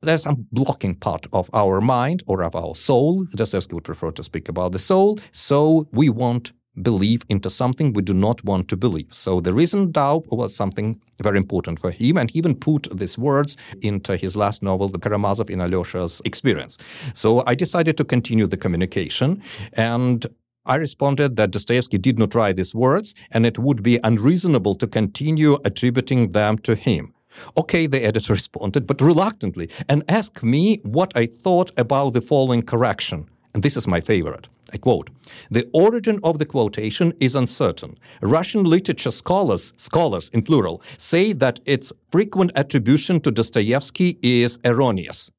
[0.00, 3.24] there's some blocking part of our mind or of our soul.
[3.34, 5.18] Dostoevsky would prefer to speak about the soul.
[5.32, 9.12] So we won't believe into something we do not want to believe.
[9.12, 13.18] So the reason doubt was something very important for him, and he even put these
[13.18, 16.78] words into his last novel, The Karamazov in Alyosha's Experience.
[17.14, 20.26] So I decided to continue the communication, and
[20.66, 24.86] I responded that Dostoevsky did not write these words, and it would be unreasonable to
[24.86, 27.14] continue attributing them to him.
[27.56, 32.62] Okay, the editor responded, but reluctantly, and asked me what I thought about the following
[32.62, 33.28] correction.
[33.54, 34.48] And this is my favorite.
[34.72, 35.10] I quote,
[35.50, 37.98] the origin of the quotation is uncertain.
[38.20, 45.30] Russian literature scholars, scholars in plural, say that its frequent attribution to Dostoevsky is erroneous.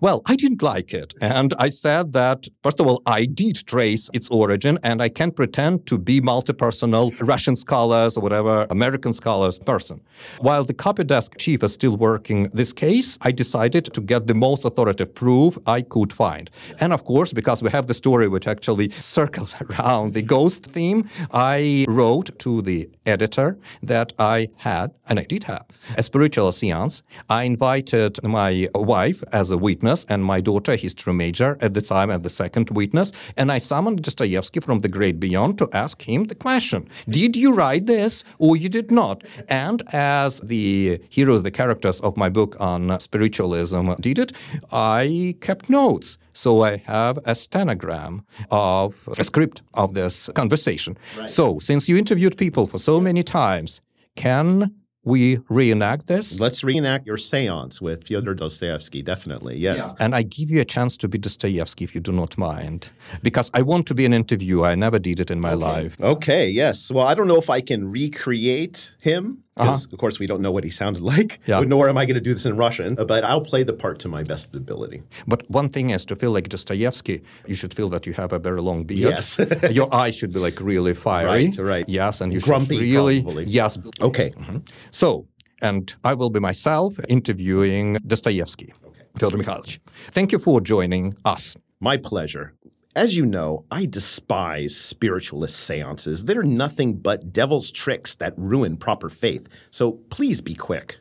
[0.00, 1.14] Well, I didn't like it.
[1.20, 5.34] And I said that, first of all, I did trace its origin, and I can't
[5.34, 10.00] pretend to be multi-personal Russian scholars or whatever American scholars person.
[10.38, 14.34] While the copy desk chief is still working this case, I decided to get the
[14.34, 16.50] most authoritative proof I could find.
[16.80, 21.08] And of course, because we have the story which actually circled around the ghost theme,
[21.32, 27.02] I wrote to the editor that I had, and I did have, a spiritual seance.
[27.28, 32.08] I invited my wife as a witness and my daughter, history major at the time,
[32.14, 33.08] and the second witness.
[33.36, 37.50] And I summoned Dostoevsky from the great beyond to ask him the question Did you
[37.58, 39.16] write this or you did not?
[39.48, 44.32] And as the hero, the characters of my book on spiritualism did it,
[44.72, 46.18] I kept notes.
[46.32, 48.14] So I have a stenogram
[48.50, 50.92] of a script of this conversation.
[51.18, 51.30] Right.
[51.30, 53.80] So since you interviewed people for so many times,
[54.16, 54.74] can
[55.06, 56.38] we reenact this?
[56.38, 59.56] Let's reenact your seance with Fyodor Dostoevsky, definitely.
[59.56, 59.78] Yes.
[59.78, 59.92] Yeah.
[60.04, 62.90] And I give you a chance to be Dostoevsky if you do not mind,
[63.22, 64.66] because I want to be an interviewer.
[64.66, 65.64] I never did it in my okay.
[65.64, 66.00] life.
[66.00, 66.90] Okay, yes.
[66.90, 69.94] Well, I don't know if I can recreate him because uh-huh.
[69.94, 71.60] of course we don't know what he sounded like yeah.
[71.60, 74.08] nor am i going to do this in russian but i'll play the part to
[74.08, 78.06] my best ability but one thing is to feel like dostoevsky you should feel that
[78.06, 79.40] you have a very long beard yes
[79.70, 81.88] your eyes should be like really fiery right, right.
[81.88, 83.44] yes and you Grumpy, should really probably.
[83.44, 84.58] yes okay mm-hmm.
[84.90, 85.26] so
[85.62, 88.96] and i will be myself interviewing dostoevsky okay.
[89.18, 89.78] Fyodor Mikhailovich.
[90.10, 91.56] Thank you for joining us.
[91.80, 92.52] My pleasure.
[92.96, 96.24] As you know, I despise spiritualist seances.
[96.24, 99.48] They're nothing but devil's tricks that ruin proper faith.
[99.70, 100.96] So please be quick.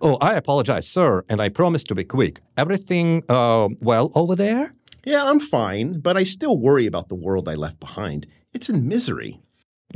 [0.00, 2.40] Oh, I apologize, sir, and I promise to be quick.
[2.56, 4.72] Everything uh, well over there?
[5.04, 8.26] Yeah, I'm fine, but I still worry about the world I left behind.
[8.54, 9.38] It's in misery.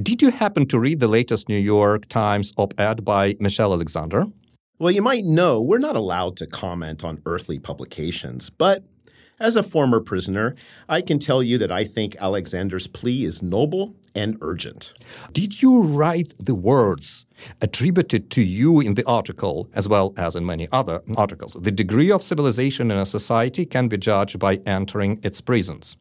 [0.03, 4.27] Did you happen to read the latest New York Times op ed by Michelle Alexander?
[4.79, 8.85] Well, you might know we're not allowed to comment on earthly publications, but
[9.41, 10.55] as a former prisoner,
[10.89, 14.95] I can tell you that I think Alexander's plea is noble and urgent.
[15.33, 17.25] Did you write the words
[17.61, 21.57] attributed to you in the article, as well as in many other articles?
[21.61, 25.97] The degree of civilization in a society can be judged by entering its prisons.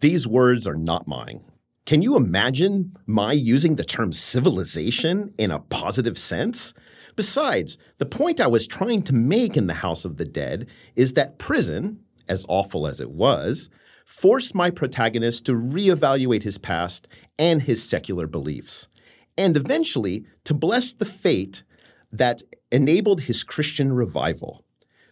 [0.00, 1.40] These words are not mine.
[1.86, 6.74] Can you imagine my using the term civilization in a positive sense?
[7.14, 11.14] Besides, the point I was trying to make in The House of the Dead is
[11.14, 13.68] that prison, as awful as it was,
[14.04, 17.08] forced my protagonist to reevaluate his past
[17.38, 18.88] and his secular beliefs,
[19.36, 21.64] and eventually to bless the fate
[22.12, 24.64] that enabled his Christian revival.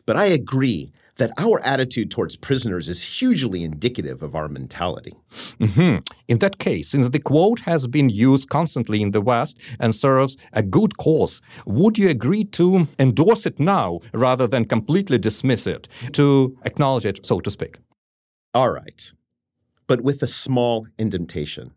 [0.06, 5.14] But I agree that our attitude towards prisoners is hugely indicative of our mentality.
[5.60, 5.98] Mm-hmm.
[6.28, 10.36] In that case, since the quote has been used constantly in the West and serves
[10.52, 15.88] a good cause, would you agree to endorse it now rather than completely dismiss it,
[16.12, 17.76] to acknowledge it, so to speak?
[18.52, 19.12] All right,
[19.86, 21.72] but with a small indentation.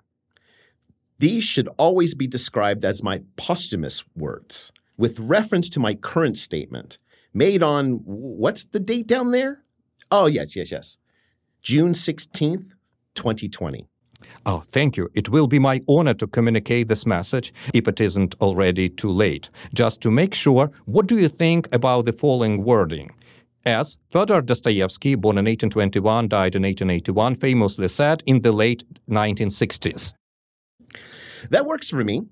[1.19, 6.99] These should always be described as my posthumous words, with reference to my current statement
[7.34, 9.63] made on what's the date down there?
[10.11, 10.97] Oh, yes, yes, yes.
[11.61, 12.73] June 16th,
[13.15, 13.88] 2020.
[14.45, 15.09] Oh, thank you.
[15.13, 19.49] It will be my honor to communicate this message if it isn't already too late.
[19.73, 23.11] Just to make sure, what do you think about the following wording?
[23.65, 30.13] As Fyodor Dostoevsky, born in 1821, died in 1881, famously said in the late 1960s.
[31.49, 32.23] That works for me.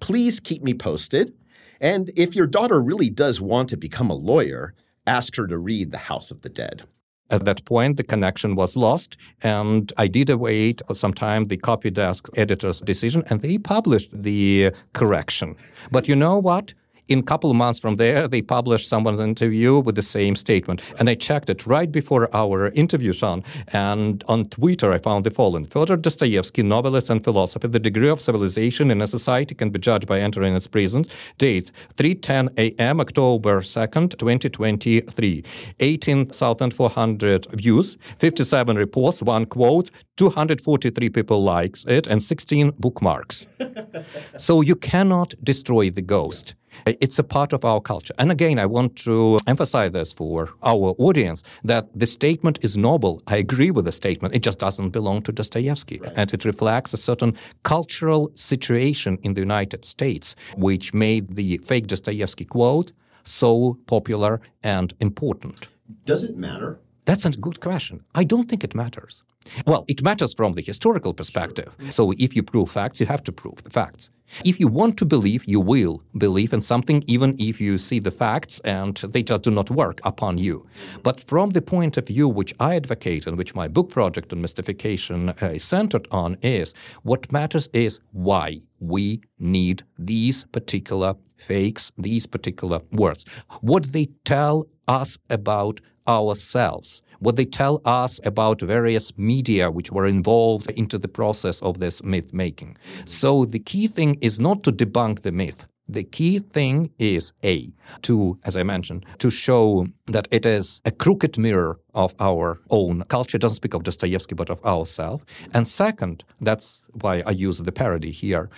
[0.00, 1.34] Please keep me posted.
[1.80, 4.74] And if your daughter really does want to become a lawyer,
[5.06, 6.82] ask her to read The House of the Dead.
[7.30, 11.58] At that point, the connection was lost, and I did await for some time the
[11.58, 15.56] copy desk editor's decision, and they published the correction.
[15.90, 16.72] But you know what?
[17.08, 20.82] In a couple of months from there, they published someone's interview with the same statement.
[20.98, 23.42] And I checked it right before our interview, Sean.
[23.68, 28.20] And on Twitter, I found the following Fyodor Dostoevsky, novelist and philosopher, the degree of
[28.20, 31.08] civilization in a society can be judged by entering its prisons.
[31.38, 35.44] Date 3:10 a.m., October 2nd, 2023.
[35.80, 43.46] 18,400 views, 57 reports, one quote, 243 people likes it, and 16 bookmarks.
[44.36, 46.54] so you cannot destroy the ghost.
[46.86, 48.14] It's a part of our culture.
[48.18, 53.22] And again, I want to emphasize this for our audience that the statement is noble.
[53.26, 54.34] I agree with the statement.
[54.34, 55.98] It just doesn't belong to Dostoevsky.
[55.98, 56.12] Right.
[56.16, 61.86] And it reflects a certain cultural situation in the United States, which made the fake
[61.86, 62.92] Dostoevsky quote
[63.24, 65.68] so popular and important.
[66.04, 66.78] Does it matter?
[67.04, 68.04] That's a good question.
[68.14, 69.22] I don't think it matters.
[69.66, 71.76] Well, it matters from the historical perspective.
[71.90, 74.10] So if you prove facts, you have to prove the facts.
[74.44, 78.10] If you want to believe, you will believe in something, even if you see the
[78.10, 80.66] facts and they just do not work upon you.
[81.02, 84.42] But from the point of view which I advocate and which my book project on
[84.42, 91.90] mystification uh, is centered on, is what matters is why we need these particular fakes,
[91.96, 93.24] these particular words.
[93.60, 100.06] What they tell us about ourselves what they tell us about various media which were
[100.06, 102.76] involved into the process of this myth making.
[103.06, 105.66] So the key thing is not to debunk the myth.
[105.90, 110.90] The key thing is A, to, as I mentioned, to show that it is a
[110.90, 113.38] crooked mirror of our own culture.
[113.38, 115.24] Doesn't speak of Dostoevsky, but of ourselves.
[115.54, 118.50] And second, that's why I use the parody here.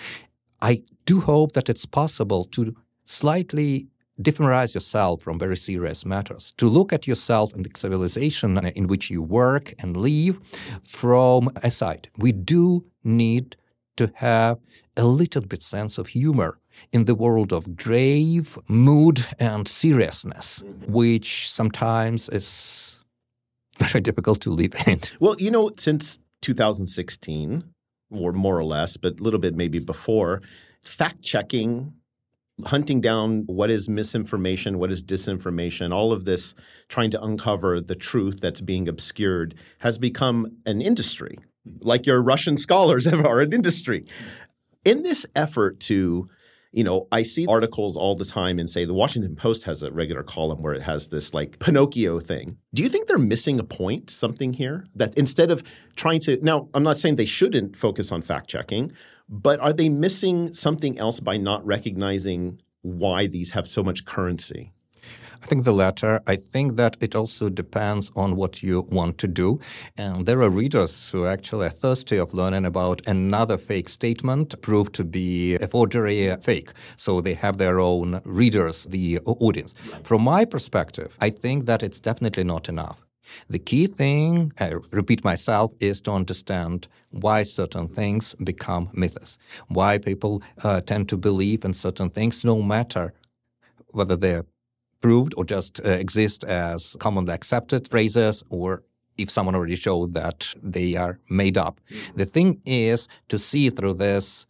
[0.60, 3.86] I do hope that it's possible to slightly
[4.22, 9.10] differentize yourself from very serious matters, to look at yourself and the civilization in which
[9.10, 10.40] you work and live
[10.82, 12.08] from a side.
[12.18, 13.56] We do need
[13.96, 14.58] to have
[14.96, 16.58] a little bit sense of humor
[16.92, 20.92] in the world of grave mood and seriousness, mm-hmm.
[20.92, 22.98] which sometimes is
[23.78, 25.00] very difficult to live in.
[25.20, 27.64] Well, you know, since 2016,
[28.10, 30.42] or more or less, but a little bit maybe before,
[30.82, 31.92] fact checking
[32.66, 36.54] hunting down what is misinformation, what is disinformation, all of this
[36.88, 41.38] trying to uncover the truth that's being obscured has become an industry.
[41.80, 44.06] Like your Russian scholars are an industry.
[44.84, 46.28] In this effort to
[46.72, 49.90] you know, I see articles all the time and say the Washington Post has a
[49.90, 52.58] regular column where it has this like Pinocchio thing.
[52.72, 54.86] Do you think they're missing a point, something here?
[54.94, 55.64] That instead of
[55.96, 58.92] trying to, now, I'm not saying they shouldn't focus on fact checking,
[59.30, 64.72] but are they missing something else by not recognizing why these have so much currency?
[65.42, 66.20] I think the latter.
[66.26, 69.58] I think that it also depends on what you want to do.
[69.96, 74.92] And there are readers who actually are thirsty of learning about another fake statement proved
[74.96, 76.72] to be a forgery fake.
[76.96, 79.72] So they have their own readers, the audience.
[80.02, 83.06] From my perspective, I think that it's definitely not enough.
[83.48, 89.98] The key thing, I repeat myself, is to understand why certain things become myths, why
[89.98, 93.12] people uh, tend to believe in certain things, no matter
[93.88, 94.44] whether they're
[95.00, 98.82] proved or just uh, exist as commonly accepted phrases or
[99.18, 101.80] if someone already showed that they are made up.
[101.90, 102.16] Mm-hmm.
[102.16, 104.46] The thing is to see through this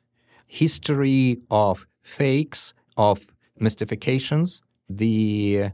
[0.47, 5.71] history of fakes, of mystifications, the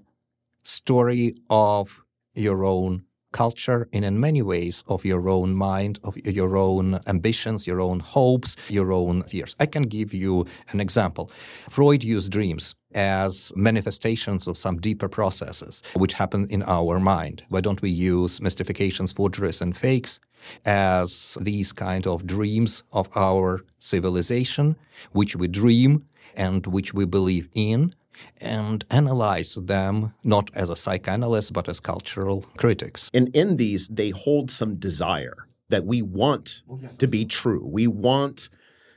[0.62, 2.03] story of
[2.37, 7.66] your own culture and in many ways of your own mind, of your own ambitions,
[7.66, 9.55] your own hopes, your own fears.
[9.61, 11.30] I can give you an example.
[11.68, 17.43] Freud used dreams as manifestations of some deeper processes which happen in our mind.
[17.51, 20.18] Why don't we use mystifications, forgeries, and fakes
[20.64, 24.76] as these kind of dreams of our civilization,
[25.12, 26.07] which we dream
[26.37, 27.95] and which we believe in,
[28.38, 33.10] and analyze them not as a psychoanalyst but as cultural critics.
[33.14, 37.66] And in these, they hold some desire that we want oh, to be true.
[37.66, 38.48] We want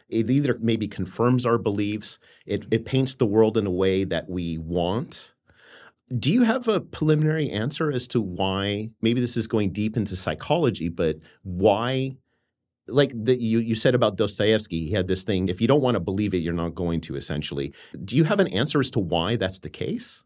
[0.10, 4.30] it either maybe confirms our beliefs, it, it paints the world in a way that
[4.30, 5.34] we want.
[6.18, 8.90] Do you have a preliminary answer as to why?
[9.02, 12.18] Maybe this is going deep into psychology, but why
[12.92, 15.50] like the, you you said about Dostoevsky, he had this thing.
[15.50, 17.16] If you don't want to believe it, you're not going to.
[17.16, 17.74] Essentially,
[18.04, 20.24] do you have an answer as to why that's the case?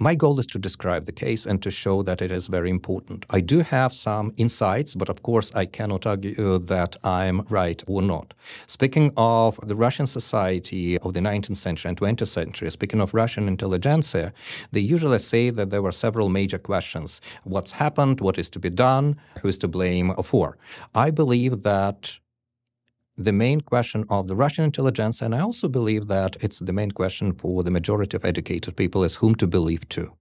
[0.00, 3.24] My goal is to describe the case and to show that it is very important.
[3.30, 8.02] I do have some insights, but of course I cannot argue that I'm right or
[8.02, 8.34] not.
[8.66, 13.46] Speaking of the Russian society of the 19th century and 20th century, speaking of Russian
[13.46, 14.32] intelligentsia,
[14.72, 17.20] they usually say that there were several major questions.
[17.44, 18.20] What's happened?
[18.20, 19.16] What is to be done?
[19.42, 20.58] Who is to blame for?
[20.92, 22.18] I believe that
[23.16, 26.90] the main question of the Russian intelligence, and I also believe that it's the main
[26.90, 30.12] question for the majority of educated people, is whom to believe to.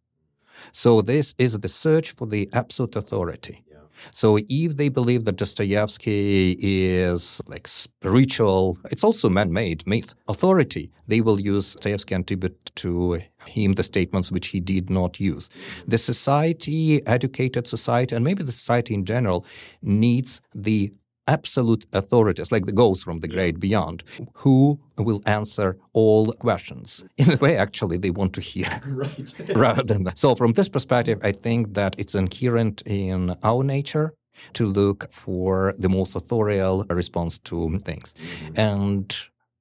[0.71, 3.63] So this is the search for the absolute authority.
[4.11, 10.91] So if they believe that Dostoevsky is like spiritual, it's also man-made myth authority.
[11.07, 15.49] They will use Dostoevsky and attribute to him the statements which he did not use.
[15.87, 19.45] The society, educated society, and maybe the society in general,
[19.81, 20.91] needs the
[21.27, 24.03] absolute authorities, like the ghosts from the great beyond,
[24.33, 29.33] who will answer all questions in the way actually they want to hear, right.
[29.55, 30.19] rather than that.
[30.19, 34.13] So, from this perspective, I think that it's inherent in our nature
[34.53, 38.15] to look for the most authorial response to things.
[38.15, 38.59] Mm-hmm.
[38.59, 39.15] And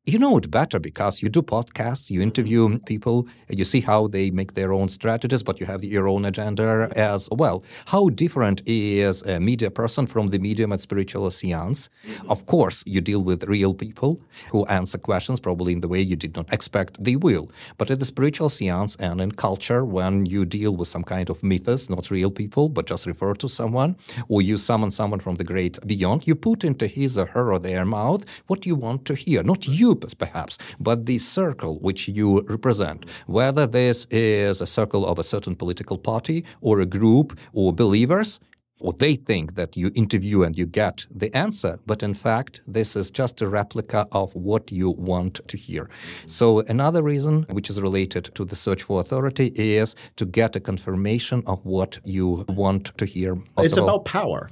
[0.04, 4.32] you know it better because you do podcasts, you interview people, you see how they
[4.32, 7.62] make their own strategies, but you have your own agenda as well.
[7.86, 11.88] How different is a media person from the medium at spiritual seance?
[12.28, 16.16] Of course, you deal with real people who answer questions probably in the way you
[16.16, 17.52] did not expect they will.
[17.78, 21.44] But at the spiritual seance and in culture, when you deal with some kind of
[21.44, 23.94] mythos, not real people, but just refer to someone,
[24.28, 27.60] or you summon someone from the great beyond, you put into his or her or
[27.60, 32.42] their mouth what you want to hear, not you perhaps, but the circle which you
[32.42, 37.72] represent, whether this is a circle of a certain political party or a group or
[37.72, 38.40] believers,
[38.82, 42.96] or they think that you interview and you get the answer, but in fact, this
[42.96, 45.88] is just a replica of what you want to hear.
[46.26, 50.60] So, another reason, which is related to the search for authority, is to get a
[50.60, 53.38] confirmation of what you want to hear.
[53.58, 54.50] It's about power.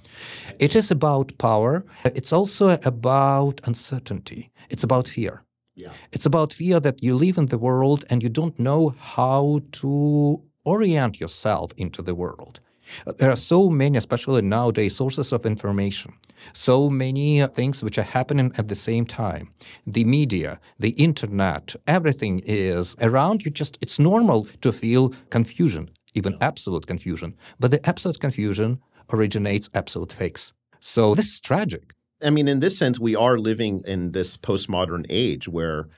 [0.58, 1.84] It is about power.
[2.04, 4.50] It's also about uncertainty.
[4.70, 5.42] It's about fear.
[5.74, 5.92] Yeah.
[6.12, 10.42] It's about fear that you live in the world and you don't know how to
[10.64, 12.60] orient yourself into the world.
[13.18, 16.14] There are so many, especially nowadays, sources of information,
[16.52, 19.50] so many things which are happening at the same time.
[19.86, 23.50] The media, the internet, everything is around you.
[23.50, 27.36] Just it's normal to feel confusion, even absolute confusion.
[27.58, 28.80] But the absolute confusion
[29.12, 30.52] originates absolute fakes.
[30.80, 31.94] So this is tragic.
[32.22, 35.88] I mean, in this sense, we are living in this postmodern age where,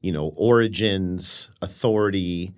[0.00, 2.54] you know, origins, authority,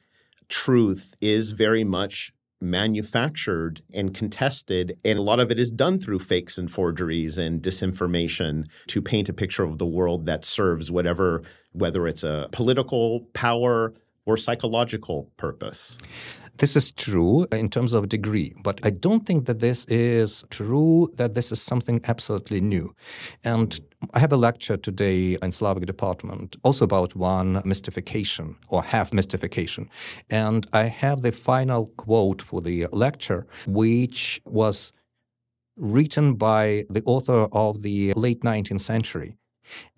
[0.49, 4.99] truth is very much manufactured and contested.
[5.05, 9.29] And a lot of it is done through fakes and forgeries and disinformation to paint
[9.29, 11.43] a picture of the world that serves whatever,
[11.73, 13.95] whether it's a political power
[14.27, 15.97] or psychological purpose.
[16.59, 21.09] This is true in terms of degree, but I don't think that this is true,
[21.15, 22.97] that this is something absolutely new.
[23.45, 23.79] And
[24.13, 29.89] I have a lecture today in Slavic department also about one mystification or half mystification.
[30.31, 34.93] And I have the final quote for the lecture, which was
[35.77, 39.38] written by the author of the late 19th century.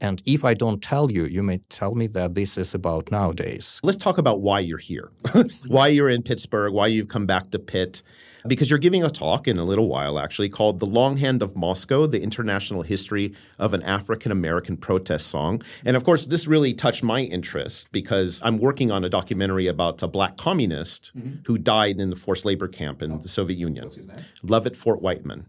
[0.00, 3.80] And if I don't tell you, you may tell me that this is about nowadays.
[3.82, 5.10] Let's talk about why you're here,
[5.66, 8.02] why you're in Pittsburgh, why you've come back to Pitt
[8.46, 12.06] because you're giving a talk in a little while actually called The Longhand of Moscow,
[12.06, 15.62] the International History of an African American Protest Song.
[15.84, 20.02] And of course, this really touched my interest because I'm working on a documentary about
[20.02, 21.42] a black communist mm-hmm.
[21.46, 23.18] who died in the forced labor camp in oh.
[23.18, 23.84] the Soviet Union.
[23.84, 24.24] What's his name?
[24.42, 25.46] Lovett Fort Whiteman.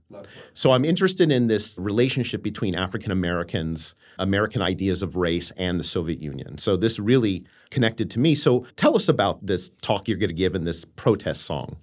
[0.54, 5.84] So I'm interested in this relationship between African Americans, American ideas of race, and the
[5.84, 6.58] Soviet Union.
[6.58, 8.36] So this really connected to me.
[8.36, 11.78] So tell us about this talk you're going to give in this protest song.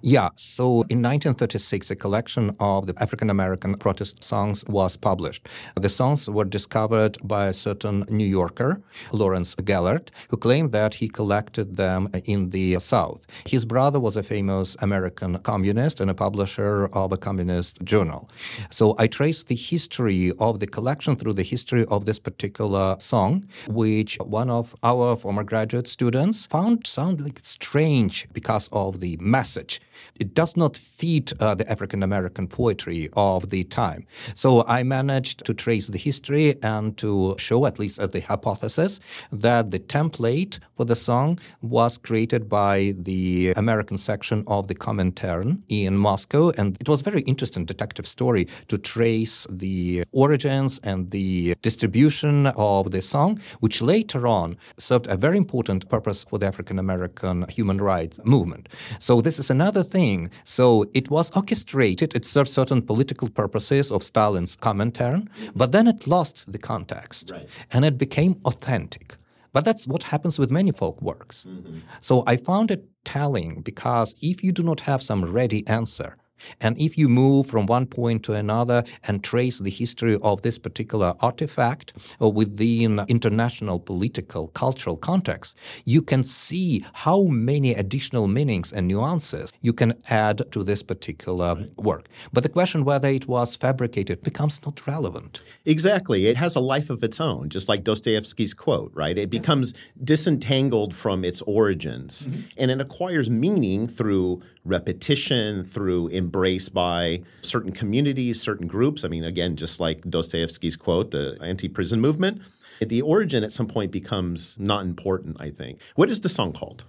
[0.00, 0.30] Yeah.
[0.36, 5.48] So in 1936, a collection of the African American protest songs was published.
[5.74, 8.80] The songs were discovered by a certain New Yorker,
[9.12, 13.20] Lawrence Gellert, who claimed that he collected them in the South.
[13.46, 18.30] His brother was a famous American communist and a publisher of a communist journal.
[18.70, 23.48] So I traced the history of the collection through the history of this particular song,
[23.68, 29.80] which one of our former graduate students found sound like strange because of the message.
[30.16, 34.04] It does not fit uh, the African American poetry of the time.
[34.34, 39.00] So I managed to trace the history and to show, at least at the hypothesis,
[39.30, 45.62] that the template for the song was created by the American section of the Comintern
[45.68, 46.50] in Moscow.
[46.58, 52.48] And it was a very interesting detective story to trace the origins and the distribution
[52.48, 57.36] of the song, which later on served a very important purpose for the African American
[57.56, 58.68] human rights movement.
[58.98, 60.18] So this is another thing.
[60.44, 60.64] So
[61.00, 65.28] it was orchestrated, it served certain political purposes of Stalin's Comintern,
[65.60, 67.48] but then it lost the context right.
[67.72, 69.16] and it became authentic.
[69.54, 71.38] But that's what happens with many folk works.
[71.48, 71.78] Mm-hmm.
[72.00, 76.16] So I found it telling because if you do not have some ready answer,
[76.60, 80.58] and if you move from one point to another and trace the history of this
[80.58, 88.72] particular artifact uh, within international political, cultural context, you can see how many additional meanings
[88.72, 92.08] and nuances you can add to this particular work.
[92.32, 95.42] But the question whether it was fabricated becomes not relevant.
[95.64, 96.26] Exactly.
[96.26, 99.16] It has a life of its own, just like Dostoevsky's quote, right?
[99.16, 102.40] It becomes disentangled from its origins mm-hmm.
[102.58, 109.04] and it acquires meaning through repetition, through embrace by certain communities, certain groups.
[109.04, 112.40] I mean, again, just like Dostoevsky's quote, the anti prison movement.
[112.80, 115.78] The origin at some point becomes not important, I think.
[115.94, 116.84] What is the song called?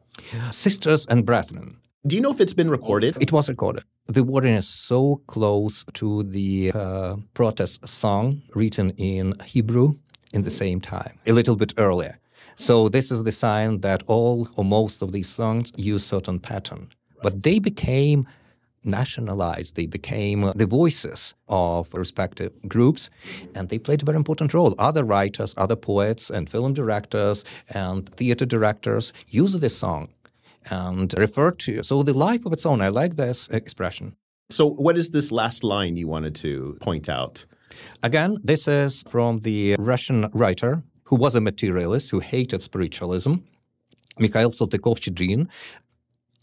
[0.51, 1.77] Sisters and Brethren.
[2.07, 3.15] Do you know if it's been recorded?
[3.19, 3.83] It was recorded.
[4.07, 9.95] The wording is so close to the uh, protest song written in Hebrew
[10.33, 12.17] in the same time, a little bit earlier.
[12.55, 16.89] So this is the sign that all or most of these songs use certain pattern.
[17.21, 18.27] But they became
[18.83, 19.75] nationalized.
[19.75, 23.09] They became the voices of respective groups,
[23.55, 24.75] and they played a very important role.
[24.77, 30.09] Other writers, other poets, and film directors and theater directors used this song
[30.69, 31.83] and referred to.
[31.83, 32.81] So the life of its own.
[32.81, 34.15] I like this expression.
[34.49, 37.45] So, what is this last line you wanted to point out?
[38.03, 43.35] Again, this is from the Russian writer who was a materialist who hated spiritualism.
[44.19, 45.49] Mikhail Saltykov-Shchedrin,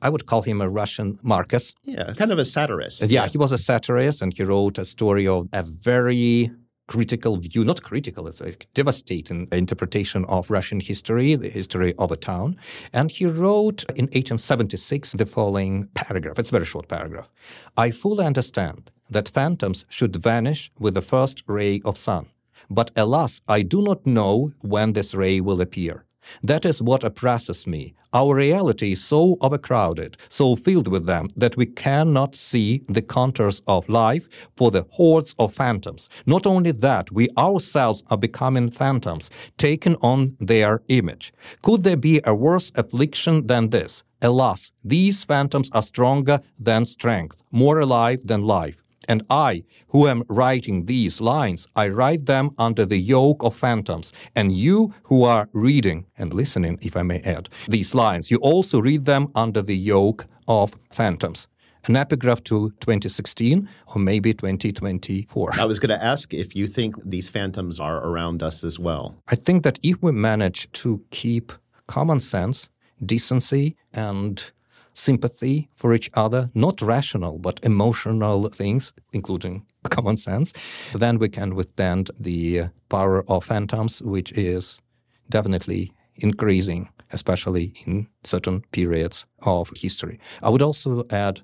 [0.02, 1.74] I would call him a Russian Marcus.
[1.84, 3.02] Yeah, kind of a satirist.
[3.02, 3.32] Yeah, yes.
[3.32, 6.50] he was a satirist and he wrote a story of a very
[6.90, 12.16] critical view, not critical, it's a devastating interpretation of Russian history, the history of a
[12.16, 12.56] town.
[12.92, 16.36] And he wrote in 1876 the following paragraph.
[16.40, 17.28] It's a very short paragraph.
[17.76, 22.26] I fully understand that phantoms should vanish with the first ray of sun
[22.68, 26.04] But alas, I do not know when this ray will appear.
[26.42, 27.94] That is what oppresses me.
[28.12, 33.62] Our reality is so overcrowded, so filled with them, that we cannot see the contours
[33.66, 36.08] of life for the hordes of phantoms.
[36.26, 41.32] Not only that, we ourselves are becoming phantoms, taken on their image.
[41.62, 44.02] Could there be a worse affliction than this?
[44.22, 48.79] Alas, these phantoms are stronger than strength, more alive than life.
[49.10, 54.12] And I, who am writing these lines, I write them under the yoke of phantoms.
[54.36, 58.80] And you who are reading and listening, if I may add, these lines, you also
[58.80, 61.48] read them under the yoke of phantoms.
[61.86, 65.54] An epigraph to 2016 or maybe 2024.
[65.58, 69.16] I was going to ask if you think these phantoms are around us as well.
[69.26, 71.52] I think that if we manage to keep
[71.88, 72.68] common sense,
[73.04, 74.52] decency, and
[75.00, 80.52] sympathy for each other, not rational but emotional things, including common sense,
[80.94, 84.80] then we can withstand the uh, power of phantoms, which is
[85.28, 90.20] definitely increasing, especially in certain periods of history.
[90.42, 91.40] I would also add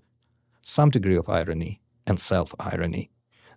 [0.63, 3.11] some degree of irony and self irony.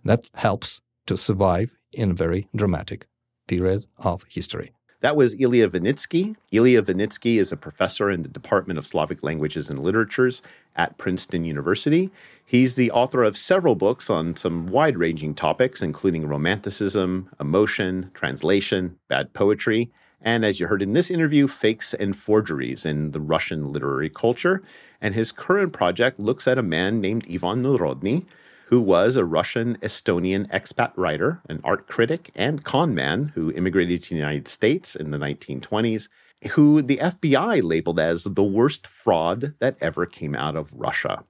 [0.04, 3.06] That helps to survive in very dramatic
[3.46, 4.72] period of history.
[5.00, 6.36] That was Ilya Vinitsky.
[6.52, 10.42] Ilya Vinitsky is a professor in the Department of Slavic Languages and Literatures
[10.76, 12.10] at Princeton University.
[12.44, 18.98] He's the author of several books on some wide ranging topics, including romanticism, emotion, translation,
[19.08, 19.90] bad poetry,
[20.20, 24.62] and as you heard in this interview, fakes and forgeries in the Russian literary culture.
[25.00, 28.26] And his current project looks at a man named Ivan Narodny
[28.70, 34.00] who was a Russian Estonian expat writer, an art critic, and con man who immigrated
[34.04, 36.08] to the United States in the 1920s,
[36.52, 41.24] who the FBI labeled as the worst fraud that ever came out of Russia.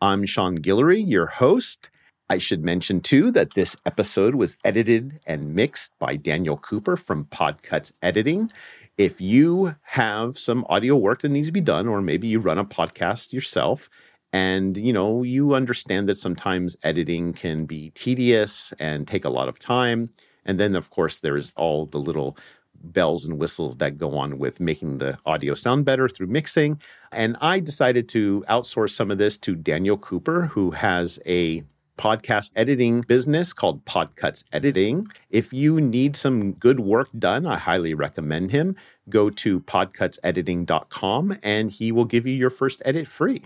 [0.00, 1.90] I'm Sean Guillory, your host.
[2.30, 7.26] I should mention too that this episode was edited and mixed by Daniel Cooper from
[7.26, 8.50] Podcuts Editing.
[8.96, 12.58] If you have some audio work that needs to be done, or maybe you run
[12.58, 13.90] a podcast yourself,
[14.32, 19.48] and, you know, you understand that sometimes editing can be tedious and take a lot
[19.48, 20.10] of time.
[20.44, 22.36] And then, of course, there's all the little
[22.82, 26.80] bells and whistles that go on with making the audio sound better through mixing.
[27.12, 31.62] And I decided to outsource some of this to Daniel Cooper, who has a
[31.98, 35.04] podcast editing business called Podcuts Editing.
[35.28, 38.74] If you need some good work done, I highly recommend him.
[39.10, 43.42] Go to podcutsediting.com and he will give you your first edit free.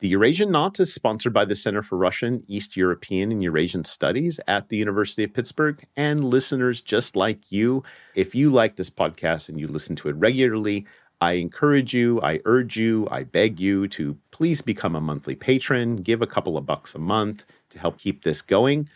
[0.00, 4.40] The Eurasian Knot is sponsored by the Center for Russian, East European, and Eurasian Studies
[4.48, 7.84] at the University of Pittsburgh and listeners just like you.
[8.16, 10.84] If you like this podcast and you listen to it regularly,
[11.20, 15.94] I encourage you, I urge you, I beg you to please become a monthly patron,
[15.94, 18.88] give a couple of bucks a month to help keep this going.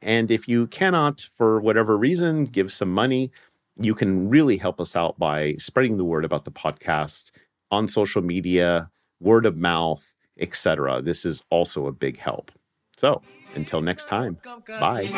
[0.00, 3.32] And if you cannot, for whatever reason, give some money,
[3.74, 7.32] you can really help us out by spreading the word about the podcast
[7.72, 8.88] on social media,
[9.18, 11.01] word of mouth etc.
[11.01, 12.51] This is also a big help.
[12.97, 13.21] So,
[13.55, 15.09] until next time, bye.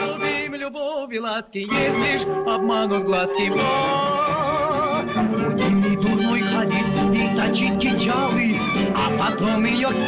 [8.94, 10.08] а потом ее к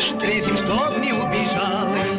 [0.57, 2.16] чтоб не убежала.